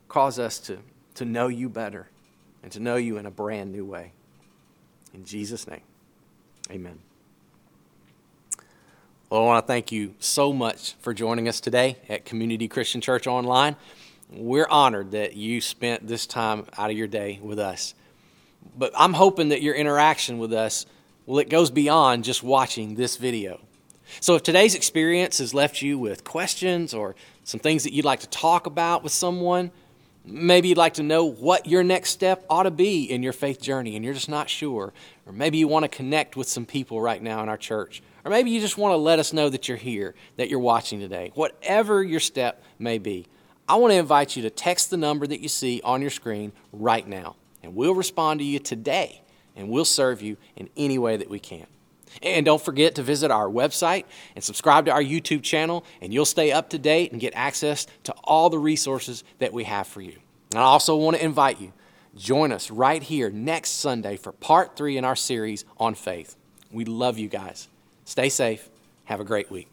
cause 0.08 0.40
us 0.40 0.60
to, 0.60 0.80
to 1.16 1.26
know 1.26 1.48
you 1.48 1.70
better 1.70 2.10
and 2.64 2.72
to 2.72 2.80
know 2.80 2.96
you 2.96 3.18
in 3.18 3.26
a 3.26 3.32
brand 3.32 3.72
new 3.72 3.86
way. 3.86 4.12
In 5.14 5.26
Jesus' 5.26 5.68
name, 5.68 5.82
amen. 6.72 7.00
Well, 9.30 9.44
I 9.44 9.46
want 9.46 9.64
to 9.64 9.68
thank 9.68 9.92
you 9.92 10.16
so 10.18 10.52
much 10.52 10.96
for 11.02 11.14
joining 11.14 11.48
us 11.48 11.60
today 11.60 11.98
at 12.10 12.26
Community 12.26 12.68
Christian 12.68 13.00
Church 13.00 13.28
Online. 13.28 13.76
We're 14.32 14.68
honored 14.68 15.12
that 15.12 15.36
you 15.36 15.62
spent 15.62 16.08
this 16.08 16.26
time 16.26 16.66
out 16.80 16.90
of 16.90 16.98
your 16.98 17.06
day 17.06 17.40
with 17.40 17.60
us. 17.60 17.94
But 18.76 18.92
I'm 18.98 19.14
hoping 19.14 19.50
that 19.50 19.62
your 19.62 19.76
interaction 19.76 20.40
with 20.40 20.52
us, 20.52 20.88
well, 21.28 21.38
it 21.38 21.48
goes 21.48 21.70
beyond 21.70 22.24
just 22.24 22.42
watching 22.42 22.96
this 22.96 23.18
video. 23.18 23.60
So 24.20 24.34
if 24.34 24.42
today's 24.42 24.74
experience 24.74 25.38
has 25.38 25.54
left 25.54 25.84
you 25.84 26.00
with 26.00 26.24
questions 26.24 26.96
or 26.96 27.16
some 27.44 27.60
things 27.60 27.84
that 27.84 27.94
you'd 27.94 28.06
like 28.06 28.22
to 28.22 28.30
talk 28.30 28.66
about 28.66 29.04
with 29.04 29.12
someone, 29.12 29.70
maybe 30.26 30.70
you'd 30.70 30.78
like 30.80 30.96
to 30.96 31.04
know 31.04 31.26
what 31.26 31.68
your 31.68 31.84
next 31.84 32.10
step 32.10 32.44
ought 32.50 32.64
to 32.64 32.72
be 32.72 33.04
in 33.04 33.22
your 33.22 33.34
faith 33.34 33.62
journey 33.62 33.96
and 33.96 34.04
you're 34.04 34.16
just 34.16 34.28
not 34.28 34.50
sure, 34.50 34.92
or 35.28 35.32
maybe 35.32 35.60
you 35.60 35.68
want 35.68 35.84
to 35.84 35.90
connect 35.90 36.36
with 36.36 36.48
some 36.50 36.66
people 36.66 37.00
right 37.00 37.22
now 37.22 37.44
in 37.44 37.50
our 37.50 37.58
church 37.58 38.02
or 38.26 38.32
maybe 38.32 38.52
you 38.52 38.60
just 38.60 38.78
want 38.78 38.94
to 38.94 38.98
let 38.98 39.20
us 39.20 39.34
know 39.34 39.50
that 39.50 39.68
you're 39.68 39.78
here, 39.78 40.16
that 40.38 40.50
you're 40.50 40.60
watching 40.60 41.00
today. 41.00 41.32
Whatever 41.36 42.04
your 42.04 42.20
step 42.20 42.64
may 42.78 42.98
be, 42.98 43.28
I 43.68 43.76
want 43.76 43.92
to 43.92 43.98
invite 43.98 44.36
you 44.36 44.42
to 44.44 44.50
text 44.50 44.90
the 44.90 44.98
number 44.98 45.28
that 45.28 45.42
you 45.42 45.48
see 45.48 45.80
on 45.84 46.02
your 46.02 46.10
screen 46.10 46.52
right 46.74 47.08
now. 47.08 47.36
And 47.62 47.76
we'll 47.76 47.96
respond 47.96 48.40
to 48.40 48.46
you 48.46 48.60
today, 48.60 49.22
and 49.56 49.70
we'll 49.70 49.86
serve 49.86 50.22
you 50.22 50.38
in 50.56 50.70
any 50.76 50.98
way 50.98 51.18
that 51.18 51.30
we 51.30 51.40
can. 51.40 51.68
And 52.24 52.46
don't 52.46 52.62
forget 52.62 52.96
to 52.96 53.04
visit 53.04 53.30
our 53.32 53.48
website 53.48 54.06
and 54.36 54.44
subscribe 54.44 54.86
to 54.86 54.92
our 54.92 55.04
YouTube 55.04 55.44
channel, 55.44 55.86
and 56.02 56.14
you'll 56.14 56.26
stay 56.26 56.52
up 56.52 56.70
to 56.72 56.80
date 56.80 57.12
and 57.12 57.22
get 57.22 57.34
access 57.36 57.86
to 58.06 58.14
all 58.24 58.50
the 58.50 58.58
resources 58.58 59.24
that 59.38 59.54
we 59.54 59.66
have 59.66 59.88
for 59.88 60.02
you. 60.02 60.18
And 60.52 60.60
I 60.60 60.64
also 60.64 60.96
want 60.96 61.18
to 61.18 61.24
invite 61.24 61.62
you, 61.62 61.72
join 62.16 62.52
us 62.52 62.72
right 62.72 63.04
here 63.04 63.30
next 63.30 63.80
Sunday 63.80 64.18
for 64.18 64.32
part 64.32 64.76
three 64.76 64.98
in 64.98 65.06
our 65.06 65.16
series 65.16 65.66
on 65.78 65.94
faith. 65.94 66.36
We 66.72 66.86
love 66.86 67.20
you 67.20 67.28
guys. 67.28 67.69
Stay 68.10 68.28
safe. 68.28 68.70
Have 69.06 69.20
a 69.20 69.24
great 69.24 69.52
week. 69.52 69.68